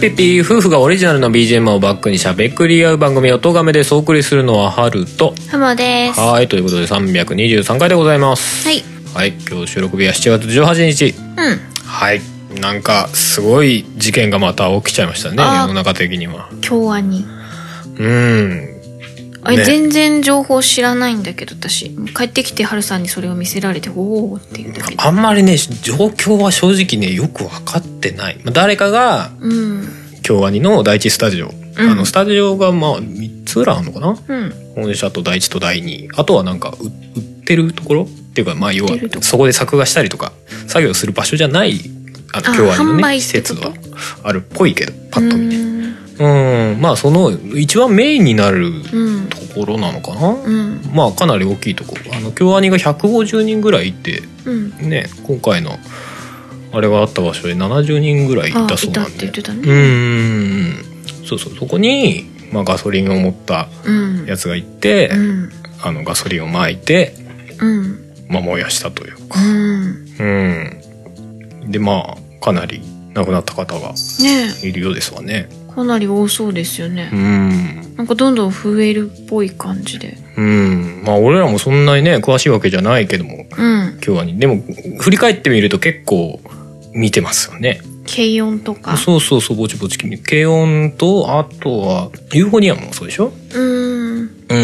[0.00, 6.18] ぴっぴー夫婦がオリジナルの BGM をバックにしゃべくり合う番組「おとがめ」ですお送りするのは春とハモです。
[6.18, 8.82] ははいということで323回でございますい。
[9.14, 11.60] はい今日収録日は7月18日うん。
[11.84, 12.22] はい
[12.60, 17.26] なんかすごい事件がまた起きちゃいましたね世の中的には京アニ。
[17.98, 18.71] うん
[19.44, 19.64] あれ、ね。
[19.64, 21.90] 全然情報知らないんだけど、私。
[22.14, 25.02] 帰ってきて春さんにそれを見せられて、おーっていうだけで。
[25.02, 29.88] あんまりね状況は正直ねよく分かってない、まあ、誰かがうん。
[30.22, 31.90] 京アニの第一スタジオ、うん。
[31.90, 34.16] あのスタジオがまあ3つぐらいあるのかな？
[34.28, 34.52] うん。
[34.74, 36.08] 本社と第一と第二。
[36.16, 38.02] あとはなんか売売ってるところ？
[38.04, 40.32] っていうかまあ要はそこで作画したりとか
[40.66, 41.80] 作業する場所じゃない
[42.32, 43.74] あのあ京アニのね施設は
[44.22, 45.56] あるっぽいけどパッと見て
[46.18, 49.28] うんうんまあその一番メインになるうん。
[49.28, 50.80] ところなのかな、うん。
[50.94, 54.70] まあかなり大きいとこあの京アニが150人ぐらいいてうん。
[54.88, 55.78] ね今回の
[56.72, 59.30] あれがあった場所で70人ぐらいいあ、たそうなんで
[61.26, 64.26] そうそうそこに、まあ、ガソリンを持ったうん。
[64.26, 65.50] やつがいて、うん。
[65.82, 67.14] あのガソリンを撒いて、
[67.60, 68.14] うん。
[68.28, 70.06] まあ、燃やしたというかうん。
[70.18, 70.24] う
[71.68, 72.82] んでまあかなり
[73.14, 73.94] 亡くなった方がね
[74.62, 75.61] いるようですわねえ。
[75.74, 77.16] かなり多そうですよねう。
[77.16, 80.16] んなんかどんどん増えるっぽい感じで。
[80.36, 83.90] うんまあ俺らもそんなにね詳しいわけじゃないけどもうん。
[83.94, 84.62] 今日はにでも
[85.00, 86.40] 振り返ってみると結構
[86.94, 88.96] 見てますよね軽音とか。
[88.96, 93.32] そうそうそうぼちぼち軽音とあとはユーフォニアムもそうでしょ？
[93.54, 94.30] うん。
[94.48, 94.54] う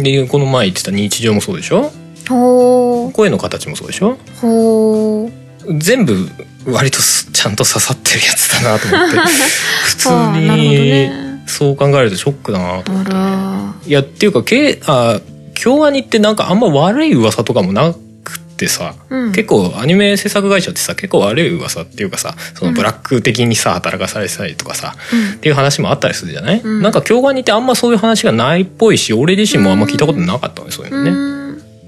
[0.00, 1.90] んでこの前言ってた日常もそうでしょ？
[2.28, 3.12] ほー。
[3.12, 4.16] 声の形もそうでしょ？
[4.40, 5.32] ほー。
[5.78, 6.28] 全部
[6.66, 9.16] 割とすちゃんと刺さってるやつだなと思って。
[9.86, 10.48] 普通に
[10.90, 11.12] ね。
[11.46, 13.74] そう考えるとショックだなとあら。
[13.86, 15.20] いやっていうかけあ
[15.54, 19.32] 京アニってなんかあんま悪い噂とかもなくってさ、うん。
[19.32, 25.34] 結構アニメ制作会社ってさ結構悪い噂っていうかさそのブラック的にさ働かされてたりとかさ、うん。
[25.34, 26.82] っていう話もあったりするじゃない、うん。
[26.82, 31.37] なんか京アニってあんまそういう話がないっぽいし俺自身もあんま聞いたことなかったのねそういうのね。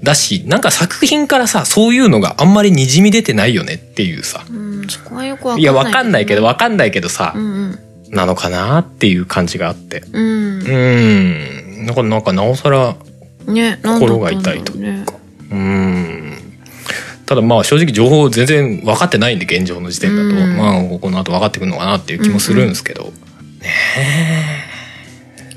[0.01, 4.43] うんだしなんか作品からさそういうのがあんまりにじみ出てないよねっていうさ。
[4.49, 5.61] うん、そこはよくわかんない。
[5.61, 7.79] いやわかんないけどわかんないけどさ、うんうん。
[8.09, 10.03] なのかなっていう感じがあって。
[10.11, 10.61] うん。
[10.63, 11.83] う。
[11.83, 11.85] ん。
[11.85, 12.95] なんかなんかなおさら
[13.47, 15.13] ね、心が痛いというか。
[15.51, 16.33] うん。
[17.25, 20.57] ただまあ正直情報全然分かってないんで現状の時点だと、うん。
[20.57, 23.11] まあこの後分かってくるのかなっていう気もするんですけど、ね
[23.97, 24.70] え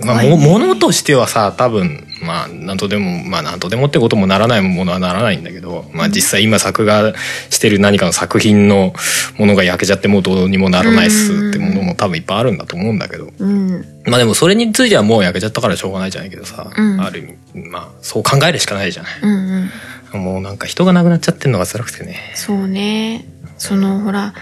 [0.01, 7.15] まあもものとしてはさ多分まあ何とでもまあ何とでもってこともならないものはならないんだけど、まあ、実際今作画
[7.51, 8.93] してる何かの作品の
[9.39, 13.85] ものが焼けちゃってもうどうにもならないっすってものも多分いっぱいあるんだと思うんだけど、うん。
[14.07, 19.21] まあでもそれについてはもう焼けちゃったからしょうがないじゃないけどさ、うんある意味まあそう考えるしかないじゃない。
[19.23, 19.71] うん
[20.13, 20.25] うん。
[20.25, 22.33] もうなんか人が亡くなっちゃってんのが辛くてね。
[22.35, 23.25] そうね。
[23.59, 24.35] その、ほら、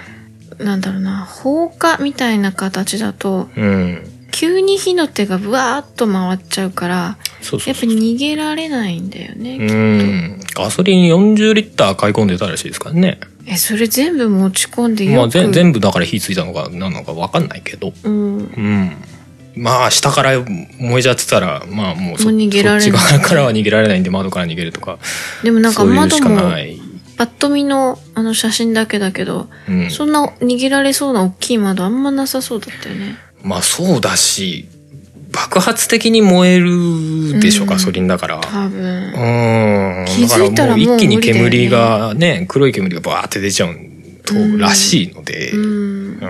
[0.59, 4.12] なんだろうな、放火みたいな形だと、うん。
[4.33, 6.95] 急に火の手がブワーっと回っちゃうから。
[6.95, 9.59] やっぱ逃げられないんだよね。
[9.61, 10.41] うん。
[10.55, 13.21] ガソリン40リッター買い込んでたらしいですからね。
[13.47, 15.17] え、それ全部持ち込んでよく。
[15.17, 17.93] まあ全全部だから火ついたのか何なのか分かんないけど。
[18.03, 18.39] うん。
[18.39, 18.97] うん。
[19.55, 24.99] まあ下から燃えちゃってたら、まあもうそもう逃げられないそっち側からは逃げられないんで窓から逃げるとか。
[25.43, 26.81] でもなんか窓も、しかない。
[27.19, 29.91] パッと見のあの写真だけだけど、うん。
[29.91, 33.17] そんな逃げられそうな大きい窓あんまなさそうだったよね。
[33.43, 34.69] まあそうだし、
[35.33, 38.41] 爆発的に燃えるでしょ、うんガソリンだから。
[38.41, 38.81] 多分。
[38.81, 40.05] うん。
[40.07, 43.75] 気づいたらだからもう一気に煙がね、黒い煙がバーって出ちゃう
[44.25, 45.51] と、うんらしいので。
[45.53, 45.61] うん。
[45.61, 46.21] うん。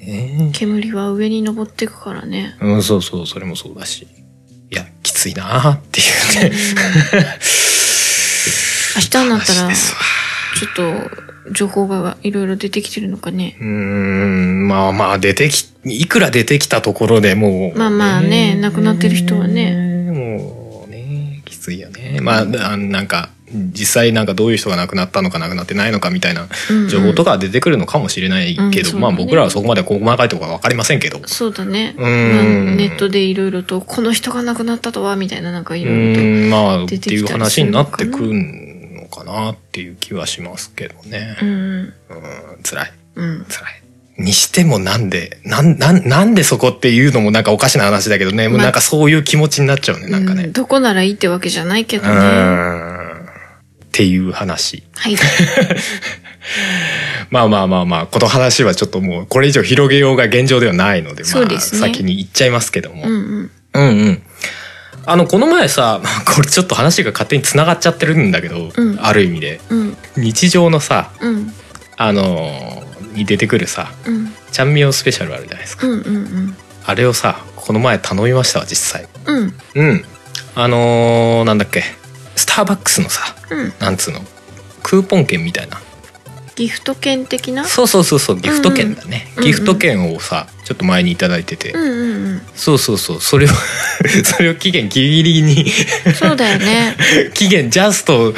[0.00, 2.56] ね煙は上に登っていくからね。
[2.60, 4.06] うん、そうそう、それもそうだし。
[4.70, 6.04] いや、きついなってい
[6.40, 6.56] うね。
[8.96, 13.56] 明日になったらちょっと、情報がいろいろ出てきてるのかね。
[13.60, 17.78] うーん、まあまあ、出てき、いくら出てきたところでもう。
[17.78, 20.10] まあまあね亡くなってる人はね。
[20.12, 22.20] もうね、きついよね。
[22.20, 26.48] まあ、あなんか、実際なんかどういう人が亡くなったのか亡くなってないのかみたいな
[26.90, 31.20] 情報とか出てくるのかもしれないけど、うんそうだねまあ僕らはそこまで細かいところは分かりませんけど。
[31.26, 31.94] そうだね。
[31.96, 36.20] うんまあネットでいろいろと、この人が亡くなったとは、みたいななんかいうろいろと。
[36.22, 38.75] ん、まあ、っていう話になってくするる
[39.06, 41.36] のかなっていう気はしますけどね。
[41.40, 41.48] うん。
[41.48, 41.92] うん、
[42.62, 42.92] 辛い。
[43.14, 43.46] うん。
[43.48, 43.82] 辛い。
[44.18, 48.48] にしてもなんで、なん、なん、なんでそこっていうのもなんかおかしな話だけどね。
[48.48, 50.52] もうなんかそういう気持ちになっちゃうね、なんかねうん。
[50.52, 52.16] どこならいいってわけじゃないけどうね。
[52.16, 52.96] ん。
[53.26, 54.84] っていう話。
[54.94, 55.16] はい。
[57.30, 63.02] まあまあまあまあ、この話はちょっともうこれ以上広げようが現状ではないので、まあ先に言っちゃいますけども。
[63.04, 63.50] うんうん。
[63.74, 64.22] うんうん。
[65.06, 69.60] あの、この前さ、ま あこれちょっと話が勝手に繋がっちゃってるんだけど、うんある意味で。
[69.70, 69.96] うん。
[70.16, 71.52] 日常のさ、うん。
[71.96, 72.86] あのー
[73.16, 74.34] に出てくるさ、うん。
[74.52, 75.86] ちゃんみよスペシャルあるじゃないですか。
[75.86, 76.56] うんうん
[76.88, 79.08] あれをさ、この前頼みましたわ、実際。
[79.26, 79.54] うん。
[79.74, 79.88] うん。
[79.88, 80.04] うん。
[80.54, 81.82] あのーなんだっけ、
[82.36, 83.72] スターバックスのさ、うん。
[83.80, 84.24] なんつうの、
[84.82, 85.80] クーポン券みたいな。
[86.56, 87.64] ギフト券的な？
[87.66, 89.28] そうそうそうそう、ギフト券だね。
[89.36, 91.70] うんうんギフト券をさ、ちょっと前にいただいてて。
[91.72, 92.42] うんうんうん。
[92.54, 93.48] そうそうそう、それを、
[94.24, 95.70] それを期限ギリギリに
[96.18, 96.96] そうだよね。
[97.34, 98.34] 期限ジャスト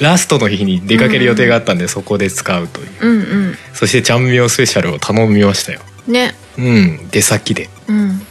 [0.00, 3.18] ラストの日に出かける予定があったんで、そこで使うといううんう
[3.50, 3.58] ん。
[3.72, 6.34] そしてちゃんみよスペシャルを頼みましたよね。
[6.58, 8.26] うん出先でうん。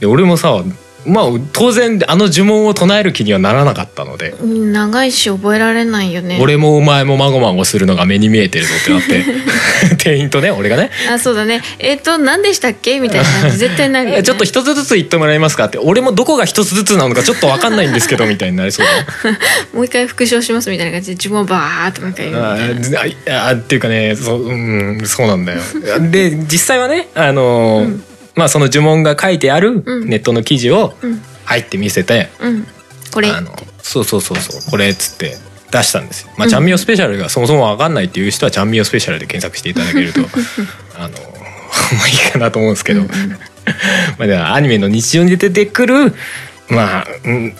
[0.00, 0.62] で俺もさ
[1.06, 6.38] まあ当然あの呪文を唱える気にはならなかったので、うん長いし覚えられないよね。
[6.40, 9.24] 俺もお前もまごまごするのが目に見えてるぞってなって
[10.02, 11.62] 店員とね俺がねあ、そうだね。
[11.78, 14.22] えっ、と、何でしたっけみたいな感じ絶対なるよ、ね。
[14.22, 19.30] ちょっと一つずつ言ってもらえますかって俺もどこが一つずつなのかちょっと分かんないんですけどみたいになりそうだ
[19.72, 23.36] もう一回復唱しますみたいな感じで自分をバーっともう一回言うみたいな。
[23.36, 25.60] あああっていうかねそう,、うん、そうなんだよ
[26.10, 30.08] で実際はねあのーまあその呪文が書いてあるうん。
[30.08, 31.20] ネットの記事をうん。
[31.44, 32.66] 入って見せて、うん。
[33.12, 33.28] これ。
[33.30, 33.50] あの
[33.82, 35.36] そうそうそうそうこれっつって
[35.70, 36.28] 出したんですよ。
[36.38, 40.20] まあ、うんちゃんみよスペシャルがそもそも分かんないっていう人はちゃんみよスペシャルで検索していただけると
[40.96, 41.08] あの
[41.98, 43.10] まあいいかなと思うんですけど、うんうん。
[44.18, 46.14] まあではアニメの日常に出てくる
[46.68, 47.52] まあ、うん、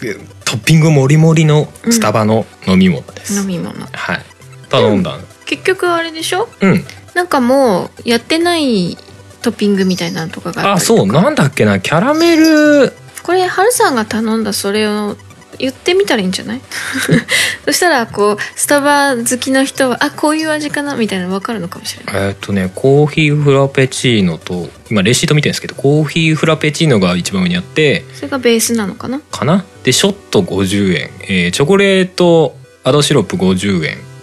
[0.44, 3.74] トッピングもりもりのスタバの飲み物です、飲み物。
[3.92, 4.22] はい。
[4.70, 6.48] 頼んだ結局あれでしょ？
[6.62, 6.84] うん。
[7.14, 8.96] なんかもうやってない
[9.44, 12.92] トッピングみたいなのとかがああそうなんだっけなキャラメル。
[13.22, 15.16] これハルさんが頼んだそれを
[15.58, 16.60] 言ってみたらいいんじゃない？
[17.64, 20.96] そしたらこうスタバ好きの人はあこういう味かな？
[20.96, 22.14] みたいなの分かるのかもしれない。
[22.16, 29.20] えーっとねコーヒーフラペチーノと今レシート見てるんですけどコーヒーフラペチーノが一番上にあってそれがベースなのかな？
[29.30, 29.64] かな？
[29.84, 33.96] でショット50円、えーチョコレートアドシロップ50円。
[33.96, 34.13] 50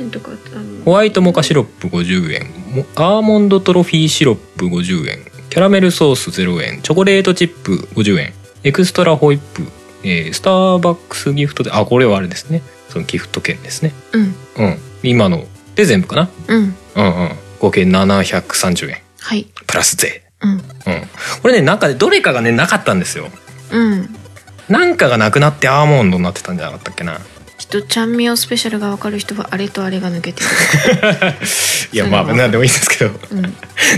[0.00, 0.30] 円とか
[0.84, 2.46] ホワイトモカシロップ50円。
[2.74, 5.18] もアーモンドトフィーシロップ50円。
[5.48, 6.80] キャラメルソース0円。
[6.82, 8.32] チョコレートチップ50円。
[8.62, 9.62] エクストラホイップ、
[10.02, 12.62] えースターバックスギフトであこれはあれですね。
[12.88, 13.92] そのギフト券ですね。
[14.12, 14.34] うん。
[14.56, 14.78] うん。
[15.02, 15.44] 今の
[15.74, 16.28] で全部かな？
[16.48, 16.74] うん。
[16.96, 17.30] うんうん。
[17.60, 18.98] 合計730円。
[19.20, 19.46] はい。
[19.66, 20.22] プラス税。
[20.42, 20.50] うん。
[20.52, 20.60] うん。
[21.42, 23.28] これねなんかねどれかがねなかったんですよ。
[23.72, 24.16] うん。
[24.68, 27.18] なんかがなくなってアーモンドになってたんじゃなかったっけな
[27.70, 30.46] とちゃんみよスペシャルが分かる人はあれとあれが抜けてる。
[31.92, 33.12] いやまあ何でもいいんですけど。
[33.30, 33.42] うん。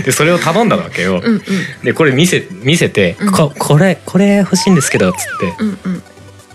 [0.03, 1.41] でそれを頼んだわけよ、うんうん。
[1.83, 3.31] でこれ見せ見せて、うん。
[3.31, 5.53] ここれこれ欲しいんですけどっつって。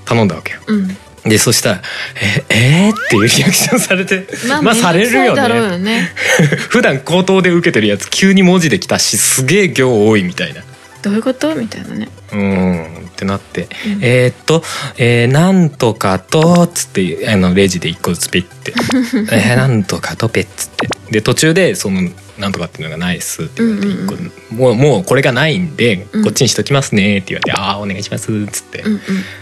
[0.05, 0.61] 頼んだわけよ。
[0.67, 0.97] うん。
[1.25, 1.83] でそしたら
[2.17, 4.27] 「ええー?」っていうリアクションされて。
[4.47, 5.57] まあ、まあされるよね。
[5.57, 6.13] よね。
[6.71, 10.63] 普段口頭で受けてるやつ急に文字で来たしすげえ行多いみたいな
[11.03, 11.55] どういうこと？
[11.55, 12.09] みたいなね。
[12.33, 14.05] うーんってなって、うん。
[14.05, 14.63] えーっと、
[14.97, 18.73] えーなんとかとつってあのレジで一個ずつピッて。
[19.33, 20.89] えーなんとかとペッつって。
[21.11, 22.03] で途中でその
[22.37, 26.25] なんとかっていうのがないっすって言われてうんうん一個、もうもうこれがないんで、うん。
[26.25, 29.01] こっちにしときますねって言われてああお願いしますっつって、うんうん。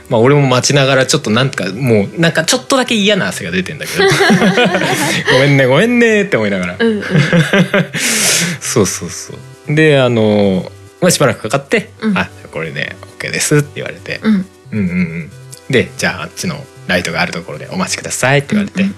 [0.08, 4.04] まあ俺も待ちながらちょっとなんかもうなんかちょっとだけ嫌な汗が出てんだけど。
[5.32, 7.02] ごめんねごめんねって思いながら、うんうん。
[8.60, 9.32] そうそうそ
[9.68, 9.74] う。
[9.74, 12.18] であのまあしばらくかかって「うん。
[12.18, 14.34] あこれで OK です」って言われて、うん。
[14.34, 15.30] うんうんうん。
[15.70, 18.82] でじゃああっちのライトがあるところでお待ちくださいって言われて。
[18.82, 18.94] うん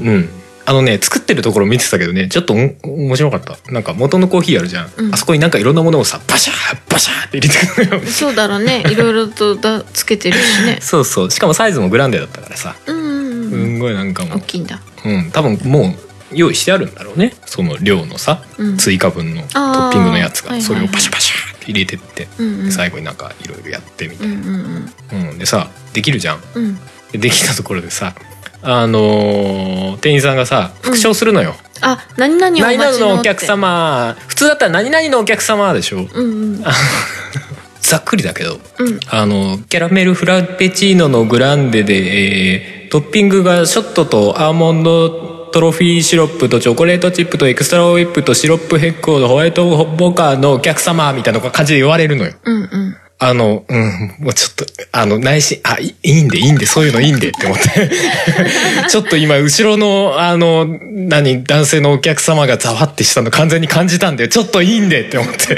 [0.00, 0.28] うんうん、
[0.64, 2.56] あのね作ってるところ見てたけどねちょっとお
[3.04, 3.58] 面白かった。
[3.70, 5.14] なんか元のコーヒーあるじゃん、うん。
[5.14, 8.10] あそこになんかいろんのものをさバシャーバシャーって入れてくるのよ。
[8.10, 8.84] そうだろうね。
[8.90, 10.78] いろいろとだつけてるしね。
[10.80, 11.30] そうそう。
[11.30, 12.76] しかもサイズもグランデだったからさ。
[12.86, 13.50] うんうんうん。
[13.50, 14.80] すんごいなんかも大きいんだ。
[15.04, 17.34] う、うん、多分もう用意してあるんだろうね。
[17.46, 18.76] その量のさ、うん。
[18.76, 20.80] 追加分のトッピングのやつがはいはいはい。
[20.80, 22.64] それをパシャパシャって入れてって、うんうん。
[22.66, 25.38] で最後になんかいろいろやってみたいうんうんな、うん。
[25.38, 26.42] でさできるじゃん。
[26.54, 26.64] うん。
[26.64, 26.78] うん
[27.12, 28.14] でできたところでさ
[28.62, 34.16] あのー店員さんがさ復唱するのよ、あ何々お何々ののお客様。
[34.28, 36.08] 普通だったら何々のお客様でしょ。
[36.12, 36.64] うんうん。
[37.82, 39.00] ざっくりだけどうん。
[39.08, 52.32] あのキャラメルフラペチーノのグランデで、えートッピングがショットとアーモンドトフィーシロップとチョコレートチップとエクストラホイップとシロップヘッコーとホワイトモカのお客様みたいな感じで言われるのよ。
[52.42, 52.96] うんうん。
[53.24, 57.88] あの、うん、もうちょっと、あの、内心、あ、いいいんで、いいんで、そういうのいいんでって思って。
[58.90, 65.56] ちょっと今、後ろの、あの、何、男性のお客様がざわってしたの完全に感じたんで、ちょっといいんでって思って。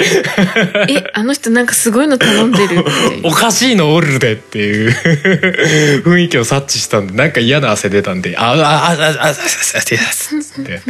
[0.91, 2.83] えあの人なんかすごいの頼んでるって
[3.25, 4.91] おかしいのおるでっていう
[6.05, 10.83] 雰囲気を察知したんで、なんか嫌な汗出たんで、あ、あ、あ、あ、あ、あ、あ、あ、つって。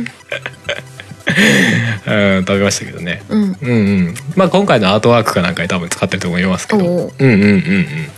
[1.27, 3.23] うん、食べましたけどね。
[3.29, 3.73] うんうんう
[4.11, 4.15] ん。
[4.37, 6.85] まあ今回のアートワークかなんかに多分使ってると思いますけど。
[6.85, 7.63] うんうんうんうん。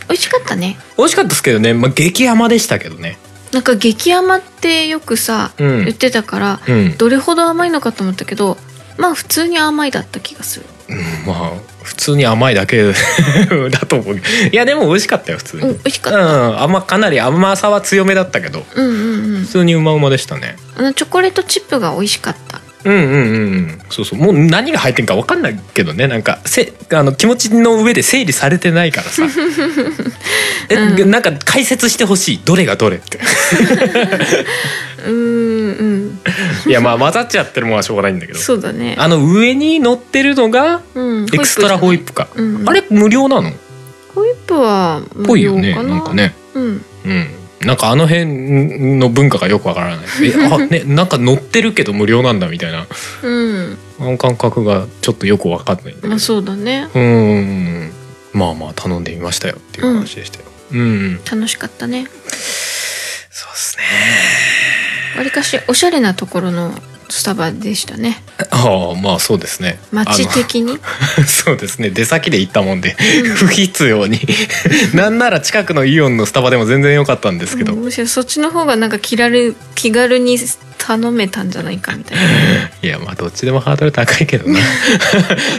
[0.09, 3.19] 美味しかったね美味しかったですけどね、まあ激甘でしたけどね。
[3.53, 6.97] なんか激甘ってよくさ、うん言ってたから、うん。
[6.97, 8.59] どれほど甘いのかと思ったけど
[8.99, 12.83] まあ普通に甘いだった気がするうんまあ普通に甘いだけ
[13.71, 14.17] だと思う。
[14.17, 14.21] い
[14.53, 15.63] やでも美味しかったよ普通に。
[15.63, 23.17] うん美味しかった、うん、甘かなり甘さは強めだったけどうん、うんうん普通にうまうまでしたねあのチョコレートチップが美味しかったうんうんうんう
[23.59, 23.79] ん。
[23.91, 24.19] そうそう。
[24.19, 26.07] もう何が入ってんか分かんないけどね。
[26.07, 29.25] なんかせあの気持ちの上で整理されてないからさ。
[30.71, 31.11] え、うん。
[31.11, 32.41] なんか解説してほしい。
[32.45, 33.19] どれがどれって。
[35.05, 36.19] うーんうん。
[36.67, 38.39] いやまあ混ざっちゃってるもんはしょうがないんだけど。
[38.39, 38.95] そうだね。
[38.99, 42.69] あの上に乗ってるのがうんエクストラホイッププか、うん。
[42.69, 43.53] あれ無料なの？
[44.15, 45.89] ホイップはぽいよ無料かな？
[45.89, 46.35] ねなんかね。
[46.55, 46.85] うん。
[47.05, 47.29] うん
[47.67, 50.07] なんかあの辺の文化がよくわからない。
[50.23, 52.87] え あねなんか乗ってるけど無料なんだみたいな。
[53.23, 53.79] うん。
[53.99, 56.89] あの感覚がちょっとよくわかんないんだけどまあそうだね。
[56.95, 57.93] うーん。
[58.33, 60.45] まあまあ頼んでみましたよっていう話でしたよ。
[60.73, 62.07] うん、楽しかったね。
[63.31, 63.85] そうですね。
[65.17, 66.75] わりかしおしゃれなところの
[67.09, 68.23] スタバでしたね。
[68.51, 69.79] ああまあそうですね。
[69.93, 70.79] 街的に？
[71.27, 71.91] そうですね。
[71.91, 72.97] 出先で行ったもんで
[73.37, 74.21] 不必要に。
[74.95, 80.39] なんなら近くのイオンのスタバでも全然良かったんですけど、うんむしろそっちの方がなんか気軽気軽に
[80.79, 82.25] 頼めたんじゃないかみたいな。
[82.83, 84.59] いやまあどっちでもハードル高いけどな。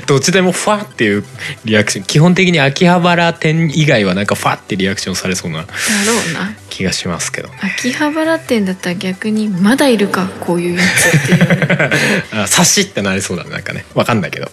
[0.05, 1.23] どっちでもファっていう
[1.65, 2.05] リアクション。
[2.05, 5.59] 基本的に秋葉原店以外はなんかファってリアクションされそうな。
[5.59, 7.48] だろうな気がしますけど。
[7.50, 12.48] ね秋葉原店だったら逆にまだいるかこういうやつっていう。
[12.65, 13.84] しってなりそうだねなんかね。
[13.96, 14.51] わかんないけど。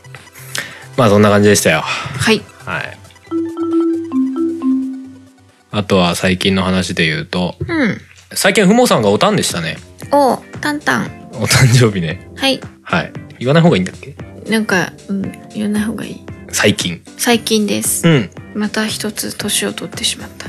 [0.97, 1.83] まあそんな感じでしたよ。
[1.83, 2.41] はい。
[2.65, 2.99] はい。
[5.71, 8.01] あとは最近の話で言うとうん。
[8.33, 9.77] 最近ふもさんがおたんでしたね。
[10.11, 12.27] おタンタンお誕生日ね。
[12.37, 12.61] はい。
[12.83, 13.13] はい。
[13.39, 14.15] 言わない方がいいんだっけ？
[14.49, 16.25] なんか、うん、言わない方がいい。
[16.51, 17.03] 最近。
[17.19, 18.09] 最近です。
[18.09, 18.31] うん。
[18.55, 20.47] また一つ年を取ってしまった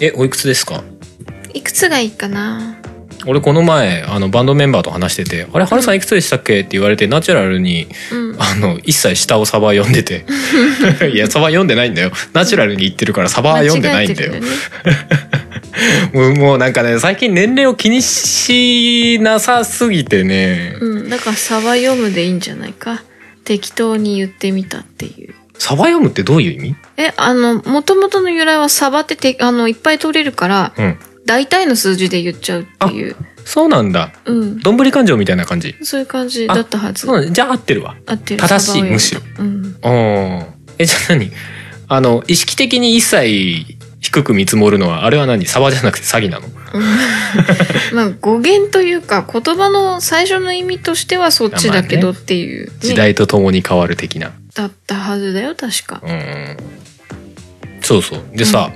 [0.00, 0.82] えおいくつですか？
[1.54, 2.76] いくつがいいかな？
[3.26, 8.28] 俺この前あのバンドメンバーと話してて「あれハルさんいくつでしたっけ?」って言われてナチュラルにうん。
[8.40, 10.24] あの一切下をサバ読んでて。
[11.12, 12.12] いやサバ読んでないんだよ。
[12.32, 14.34] ナチュラルに言ってるからサバは読んでないんだよ。
[16.14, 23.02] もうもうなんかね最近年齢を気にしなさすぎてね、うんだからサバ読むでいいんじゃないか？
[23.44, 26.76] 適当に言ってみたっていうサバ読むってどういう意味？
[26.96, 30.98] えあの元々の由来はサバっててあのいっぱい取れるからうん。
[31.26, 33.14] 大体の数字で言っちゃうっていう。
[33.44, 34.12] そうなんだ。
[34.24, 34.60] うん。
[34.60, 35.74] どんぶり勘定みたいな感じ？
[35.82, 37.06] そういう感じだったはず。
[37.30, 37.96] じゃあ合ってるわ。
[38.06, 38.40] 合ってる。
[38.40, 38.98] 正しいむ。
[38.98, 39.20] しろ。
[39.38, 39.76] うん。
[40.78, 41.30] えじゃあ何？
[41.88, 43.77] あの意識的に一切
[44.08, 45.44] 低く見積もるのはあれは何？
[45.44, 46.48] サバじゃなくて詐欺なの？
[47.92, 54.32] まあ語源というか言葉の最初の意味としてはそっちだけどっていう、ね 時代とともに変わる的な。
[54.54, 56.00] だったはずだよ確か。
[56.02, 56.56] うん。
[57.82, 58.22] そうそう。
[58.34, 58.70] でさ、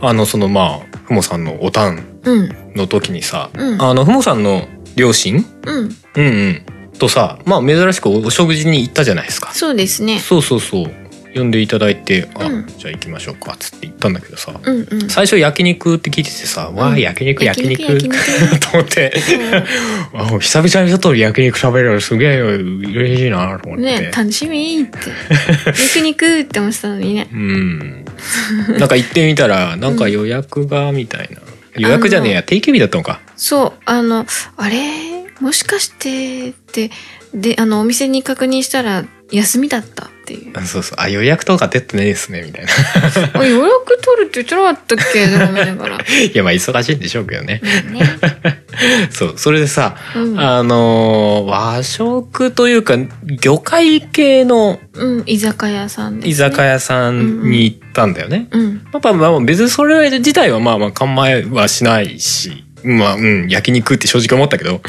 [0.00, 2.48] あのそのまあふもさんのおたんうん。
[2.76, 3.82] の時にさ、うん。
[3.82, 5.44] あのふもさんの両親？
[5.66, 5.96] うん。
[6.14, 6.62] うんうん。
[7.00, 9.50] とさまあ珍しくお食事に行ったじゃないですか。
[9.52, 10.20] そうですね。
[10.20, 12.66] そうそうそう呼んでいただいて「あ、うん。
[12.78, 15.08] じゃあ行きましょうか」っつって行ったんだけどさうんうん。
[15.08, 18.16] 最初焼肉って聞いててさ「わあ焼肉焼肉」焼肉
[18.60, 19.12] と思って。
[20.14, 24.98] あ久々にちょっと焼肉食べるのすげえ嬉しいなと思って、ね楽しみって。
[25.96, 27.28] 肉肉って思ってたのにね。
[27.32, 28.04] うん。
[28.78, 31.40] なんか行ってみたらなんか予約がみたいな、
[31.76, 33.20] 予約じゃねえや定休日だったのか。
[33.36, 34.78] そうあのあれ？
[35.40, 36.48] もしかして？
[36.48, 36.90] って
[37.34, 40.52] であのお店に確認したら休みだったっていう。
[40.58, 40.96] あそうそう。
[41.00, 42.70] あ予約とか出てないですねみたいな。
[43.40, 45.26] あ予約取るって言ってなかったっけ？
[45.26, 45.98] とか思いながら。
[46.32, 47.62] いやまあ忙しいんでしょうけどね。
[47.90, 48.02] ね。
[49.10, 50.38] そうそれでさ、うん。
[50.40, 52.96] あのー和食というか
[53.40, 56.28] 魚介系のうん、居酒屋さんね。
[56.28, 58.82] 居酒屋さんに行ったんだよね、うん。
[58.92, 64.80] やっぱまあ別にそれ自体はまあまあ構えはしないしまあうん焼肉って正直思ったけど、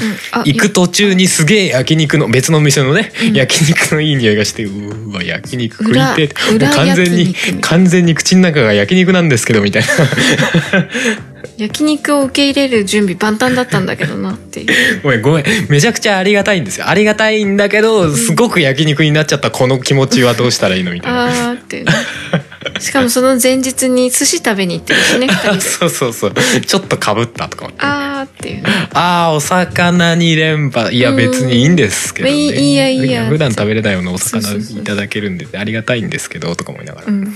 [0.45, 7.61] 行く途中にすげえ焼肉の別の店のね、焼肉のいい匂いがしてうーわ焼肉食いてえもう裏完全に裏焼肉。
[7.61, 9.87] 完全に口の中が焼肉なんですけどみたいな。
[11.57, 14.67] 焼肉を受け入れる準備万端だったんだけどなっていう。
[15.03, 15.45] ごめんごめん。
[15.67, 16.87] めちゃくちゃありがたいんですよ。
[16.87, 21.25] ありがたいんだけどすごく焼肉になっちゃったこの気持ちはどうしたらいいのみたいな。
[21.25, 21.91] あーってね。
[22.81, 25.27] しかもその前日に寿司食べに行ってるしね
[25.59, 26.33] そうそうそう。
[26.65, 27.69] ちょっとかぶったとか。
[27.77, 28.55] あーっていう。
[28.57, 30.93] ねああお魚に連覇。
[30.93, 31.15] いやうん。
[31.17, 32.35] 別にいいんですけどね。
[32.35, 33.27] いいいいやいいや。
[33.27, 37.07] 普段食べれないようなお魚いただけるんでありがたいんですけどとか思いながら。
[37.07, 37.33] うん。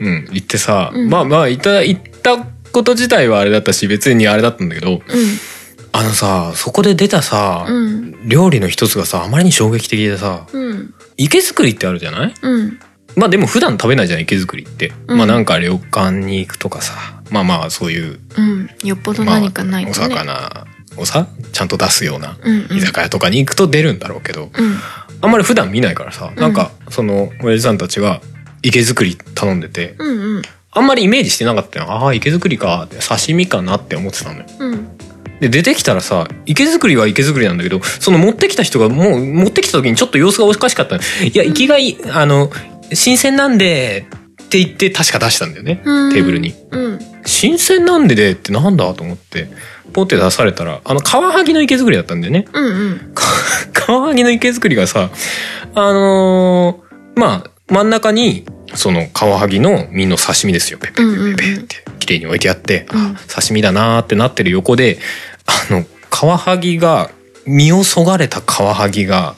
[0.00, 0.28] うん。
[0.32, 1.08] 行ってさ、うん。
[1.10, 2.36] まあまあ行った行った
[2.72, 5.00] こと自体はあれだったし別にあれだったんだけど
[5.92, 8.14] あのさそこで出たさ、うん。
[8.28, 10.94] 料理の一つがさあまりに衝撃的でさうん。
[11.16, 12.34] 池作りってあるじゃない？
[12.42, 12.78] うん
[13.18, 15.18] まあでも普段食べないじゃん池作りって、うん。
[15.18, 16.94] まあなんか旅館に行くとかさ。
[17.30, 18.70] まあまあそういう、うん。
[18.84, 22.76] よっぽど何かないまあ、お魚をさちゃんと出すようなうんうん。
[22.78, 24.50] 居酒屋とかに行くと出るんだろうけど、うん。
[25.20, 28.20] あんまり普段見ないからさ、なんかその親父さんたちが
[28.62, 30.42] 池作り頼んでてうんうん。
[30.70, 31.90] あんまりイメージしてなかったよ。
[31.90, 34.96] ああ池作りかって刺身かなって思ってたのようん。
[35.40, 41.02] で出てきたらさ池作りは池作りなんだけどその持ってきた人がもう持ってきた時にちょっと様子がおかしかったの。
[41.02, 42.50] いや生きがいいあの
[42.92, 44.06] 新鮮なんで
[44.42, 46.12] って言って確か出したんだよねテうん。
[46.12, 46.54] ーブルに。
[46.70, 46.98] うん。
[47.26, 49.48] 新鮮なんででってなんだと思って
[49.92, 52.46] ポって出されたらあのカワハギの池作りだったんだよね。
[52.52, 53.12] うんうん。
[53.14, 53.24] か
[53.72, 55.10] カワハギの池作りがさ
[55.74, 60.78] あのーまあ真ん中にそのカワハギの身の刺身ですよ。
[60.78, 61.02] ペペペ
[61.36, 64.98] ペペって綺麗に置いてあって、うんあ刺身だなーってなってる横で
[65.70, 67.10] あのカワハギが
[67.46, 69.34] 身をそがれたカワハギが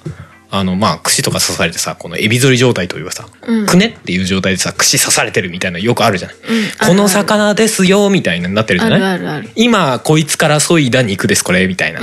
[0.53, 9.49] あのまあ串とか刺されてさこのエビ反り状態というかさ、うんくねっていう状態でさ串刺されてるみたいなのよくあるじゃない、うんこの魚ですよみたいなになってるじあゃない？
[9.55, 12.01] 今こいつから削いだ肉ですこれみたいな、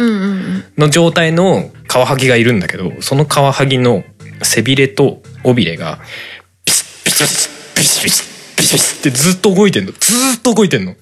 [0.78, 4.04] の状態のカワハギがいるんだけど、そのカワハギの
[4.44, 6.00] 背びれと尾びれが、
[6.64, 7.28] ピシッピシッ
[7.76, 9.92] ピシッピシッピシッピシッってずっと動いてんの。
[9.92, 10.96] ずーっと動いてんの。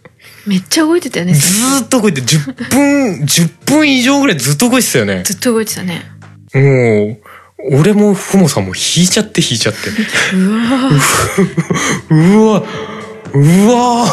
[0.48, 5.24] めっちゃ動いてたよねずーっと動いて、10分、10分以上ぐらいずっと動いてたよね。
[5.24, 6.04] ずっと動いてたね
[6.54, 7.22] もう、
[7.72, 9.80] 俺もふもさんも引いちゃって引いちゃって。
[10.36, 10.52] う
[12.44, 12.62] わ。
[12.62, 12.64] うわ、
[13.34, 14.06] うわ。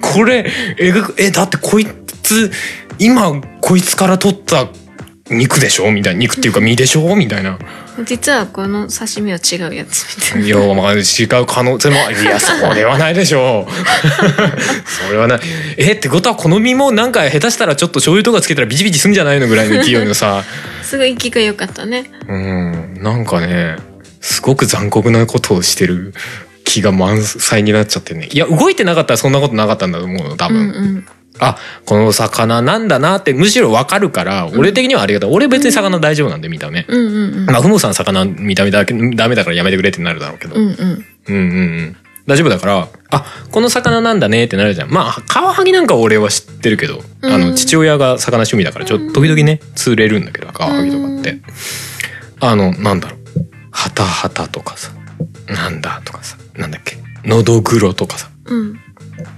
[0.00, 1.86] これ、えぐ、え、だってこい
[2.22, 2.50] つ、
[2.98, 4.68] 今こいつから撮った
[5.30, 6.20] 肉でしょみたいな。
[6.20, 7.58] 肉っていうか身でしょみたいな。
[8.04, 10.98] 実はこの刺身は違うやつみたいないや、まあ、違
[11.42, 13.72] う可能性も、いや、それはないでしょう。
[15.06, 15.40] それはない。
[15.76, 20.44] え、ってことは、この身もなんか下手したらちょっと醤油とかつけたらビチビチすんじゃないのぐらいの勢いのさ、
[20.82, 23.76] すごい息が良かったねうん、なんかね、
[24.20, 26.14] すごく残酷なことをしてる
[26.64, 28.28] 気が満載になっちゃってね。
[28.30, 30.62] いや、動いてなかったらそんなことなかったんだと思うの、多うん分。
[30.62, 31.04] うん
[31.40, 35.30] あ、この魚なんだなって、むしろわかるから、俺的にはありがたい。
[35.30, 36.84] 俺別に魚大丈夫なんで、見た目。
[36.88, 40.54] うんうんうんまあ、ふもさん魚見た目だけ、ダメだからやめてくれってなるだろうけど。
[40.56, 41.36] うんうんうんうんう
[41.82, 41.96] ん。
[42.26, 44.90] 大丈夫だから、あ、この魚なんだねってなるじゃん。
[44.90, 51.38] まあ、カワハギなんか俺は知ってるけど、あの、うん父親が魚趣味だから、ちょっと時々ね、釣れるんだけど、カワハギとかって。
[52.40, 53.18] あの、なんだろう。
[53.70, 54.90] ハタハタとかさ、
[55.46, 58.80] なんだとかさ、なんだっけ、のどぐろとかさ、うん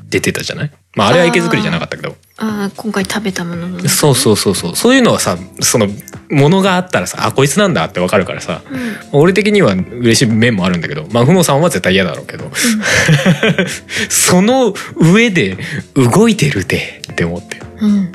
[0.08, 0.70] 出てたじゃない？
[0.96, 2.16] まあ、あれは池作りじゃなかったけど。
[2.38, 4.76] ああ今回食べたもののそうそうそうそう。
[4.76, 5.88] そういうのはさ、その、
[6.30, 12.50] ものがあったらさ、あ、こいつなんだってわかるからさ、うん俺的には嬉しい面もあるんだけど、まあ、ふもさんは絶対嫌だろうけど、
[14.08, 15.56] その上で
[15.94, 17.60] 動いてるでって思って。
[17.80, 18.12] うん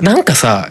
[0.00, 0.70] なんかさ、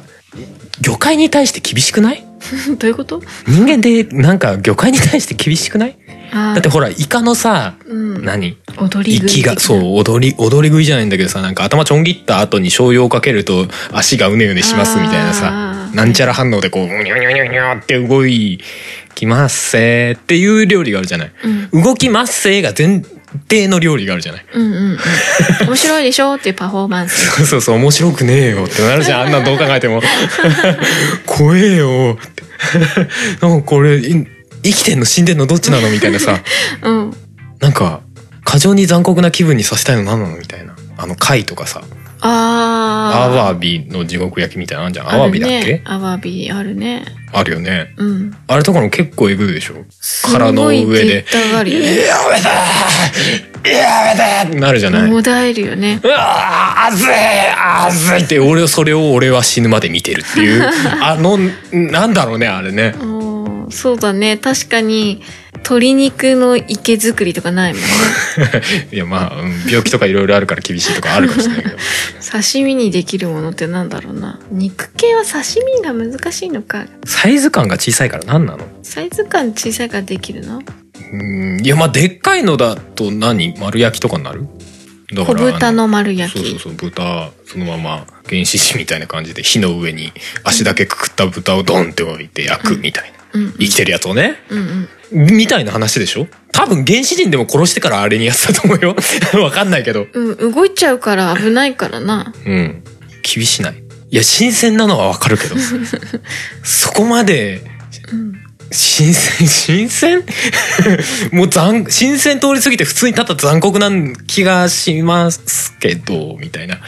[0.81, 2.23] 魚介に対して厳しくない？
[2.79, 3.21] どういうこと？
[3.47, 5.95] 人間でなんか魚介に対して厳しくない？
[6.31, 8.57] あだってほら、イカのさ、うん何？
[8.77, 18.59] 踊り食い息が、そう、踊り、踊り食いじゃないんだけどさ、なんか頭ちょん切った後に醤油をかけると足がうねうねしますみたいなさなんちゃら反応でこう、うにょにょにょにょって動い
[19.13, 21.31] きますせーっていう料理があるじゃない？
[21.71, 23.03] うん動きますせーが前
[23.49, 24.45] 提の料理があるじゃない？
[24.55, 24.97] うんうんうん
[25.67, 29.21] 面白いでしょっていうパフォーマンスそうそうそう、面白くねえよってなるじゃん。
[29.21, 30.01] あんなんどう考えても。
[31.25, 32.32] 怖えよって。
[33.41, 34.27] なんかこれ、い
[34.63, 36.39] 生きてんの死んでんのどっちなのみたいなさ。
[36.83, 37.13] うん
[37.59, 38.01] なんか、
[38.43, 40.75] 過剰に残酷な気分にさせたいの何なのみたいな。
[40.97, 41.81] あの貝とかさ、
[42.21, 45.11] ああアワビの地獄焼きみたいなのあんじゃん。
[45.13, 45.81] アワビだっけ？
[45.85, 47.93] アワビあるねあるよね。
[47.97, 49.85] うんあれとかも結構えぐいでしょ？
[50.31, 51.15] 殻の上で。
[51.15, 55.11] やめてーやめてーってなるじゃない。
[55.11, 55.99] もだえるよね。
[56.03, 57.07] うわー熱い
[58.15, 60.69] 熱いって俺それを俺は死ぬまで見てるっていう。
[61.01, 61.37] あの
[61.71, 62.95] なんだろうねあれね。
[63.69, 64.37] そうだね。
[64.37, 65.23] 確かに
[65.55, 67.87] 鶏肉の池作りとかないもんね。
[68.91, 71.77] いやまあうん病気とかいろいろあるから厳しいとかあるかもしれないけど。
[72.31, 74.39] 刺身にできるものってなんだろうな。
[74.51, 76.85] 肉系は刺身が難しいのか。
[77.05, 78.65] サイズ感が小さいから何なの？
[78.83, 80.61] サイズ感小さいからできるの？
[81.11, 83.55] うんいやまあでっかいのだと何？
[83.59, 84.47] 丸焼きとかになる？
[85.13, 90.11] だ小豚の丸焼きそうそうそう豚そのまま原始人みたいな感じで火の上に
[90.43, 94.35] 足だけくくった豚をドンって置いて焼くみたいな、うんうん生きてるやつをね。
[94.49, 94.87] うんうん
[95.35, 96.27] みたいな話でしょ？
[96.51, 98.95] 多分原始人でも殺してからあれにやってたと思うよ。
[99.43, 100.07] わかんないけど。
[100.11, 102.83] うん動いちゃうから危ないからなうん。
[103.23, 103.83] 厳しない。
[104.11, 105.55] いや、新鮮なのはわかるけど。
[106.63, 107.61] そこまで、
[108.11, 108.42] うん
[108.73, 110.23] 新鮮、新鮮？
[111.31, 113.89] もう残、新鮮通り過ぎて普通にただ残酷な
[114.27, 116.79] 気がしますけど、みたいな。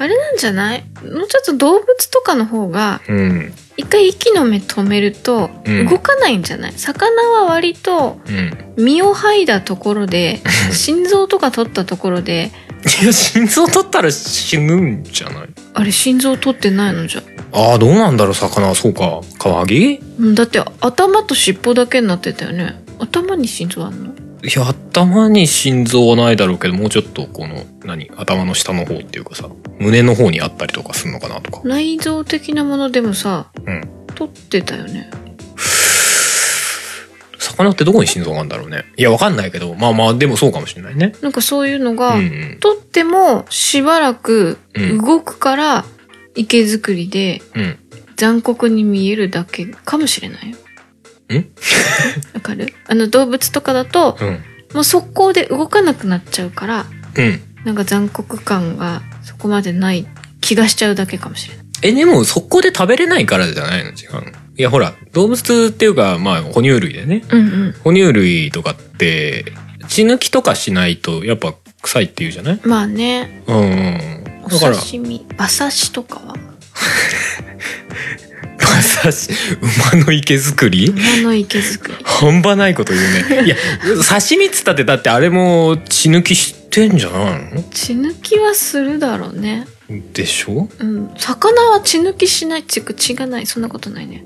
[0.00, 0.84] あれなんじゃない？
[1.02, 3.52] もうちょっと動物とかの方がうん。
[3.76, 5.88] 一回息の目止めるとうん。
[5.88, 8.84] 動かないんじゃない、魚は割とうん。
[8.84, 10.40] 身を剥いだところで
[10.72, 12.52] 心臓とか取ったところで。
[13.02, 15.48] いや、心臓取ったら死ぬんじゃない？
[15.74, 17.08] あれ心臓取ってないの？
[17.08, 18.74] じゃああ、どうなんだろう、魚は。
[18.74, 19.20] そうか。
[19.38, 20.00] カワハギ？
[20.18, 24.12] うんだって頭と尻尾だけになってたよね頭に心臓あんの？
[24.44, 28.10] いや、頭に心臓はないだろうけど、もうちょっとこの、何？
[28.16, 31.60] 頭の下の方っていうかさ、胸の方にあったりとかするのかなとか。
[31.64, 33.88] 内臓的なものでもさうん。
[34.14, 35.10] 取ってたよね
[37.38, 38.84] 魚ってどこに心臓があるんだろうね。
[38.96, 41.14] いや、わかんないけど、まあまあ、でもそうかもしれないね。
[41.22, 42.58] なんかそういうのうが、んうん。
[42.60, 45.84] 取ってもしばらくうん動くから
[46.38, 47.78] 池作りでうん。
[48.16, 50.56] 残酷に見えるだけかもしれないよ。
[51.38, 51.46] ん
[52.34, 52.72] わかる？
[52.88, 54.40] あの動物とかだとうん。
[54.74, 57.40] もう速攻で動かなくなっちゃうからうん。
[57.64, 60.06] なんか残酷感がそこまでない
[60.40, 61.66] 気がしちゃうだけかもしれない。
[61.82, 63.90] え、でも、そこで食べれないからじゃないの？
[63.90, 67.22] 違うのいや、ほら、動物っていうか、まあ、哺乳類でね。
[67.30, 67.74] うんうん。
[67.84, 69.44] 哺乳類とかって、
[69.88, 72.60] 血抜きとかしないと、やっぱ臭いって言うじゃない？
[72.64, 74.17] まあね、うんうん。
[74.56, 76.34] お刺身、馬刺しとかは？
[78.60, 79.30] 馬刺し、
[79.92, 80.88] 馬の池作り？
[80.90, 81.96] 馬の池作り。
[82.04, 83.46] 半端ないこと言うね。
[83.46, 83.56] いや、
[84.08, 89.66] 刺身っつったって、だってあれも血抜きしてんじゃない血抜きはするだろうね。
[89.88, 90.68] のでしょ？
[90.78, 91.10] うん。
[91.16, 93.46] 魚は血抜きしないっていうか血がない。
[93.46, 94.24] そんなことないね。